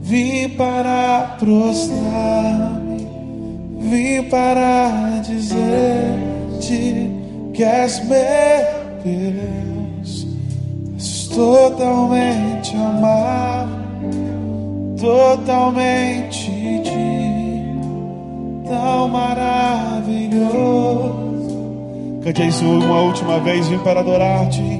vim 0.00 0.48
para 0.56 1.36
prostrar-me, 1.38 3.06
Vim 3.80 4.22
para 4.30 5.20
dizer-te 6.70 7.10
que 7.52 7.64
és 7.64 8.00
meu 8.04 8.18
Deus, 9.04 10.26
és 10.96 11.28
totalmente 11.28 12.76
amado, 12.76 13.70
totalmente 14.98 16.50
de 16.82 17.00
tão 18.68 19.08
maravilhoso. 19.08 20.50
Cante 22.22 22.46
isso 22.46 22.64
uma 22.64 23.00
última 23.00 23.40
vez, 23.40 23.66
vim 23.68 23.78
para 23.78 24.00
adorar-te. 24.00 24.79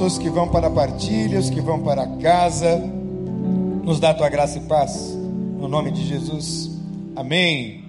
Os 0.00 0.16
que 0.16 0.30
vão 0.30 0.48
para 0.48 0.68
a 0.68 0.70
partilha, 0.70 1.38
os 1.38 1.50
que 1.50 1.60
vão 1.60 1.80
para 1.80 2.06
casa. 2.06 2.78
Nos 3.82 3.98
dá 3.98 4.14
tua 4.14 4.28
graça 4.28 4.58
e 4.58 4.60
paz. 4.62 5.14
No 5.58 5.66
nome 5.66 5.90
de 5.90 6.06
Jesus. 6.06 6.70
Amém. 7.16 7.87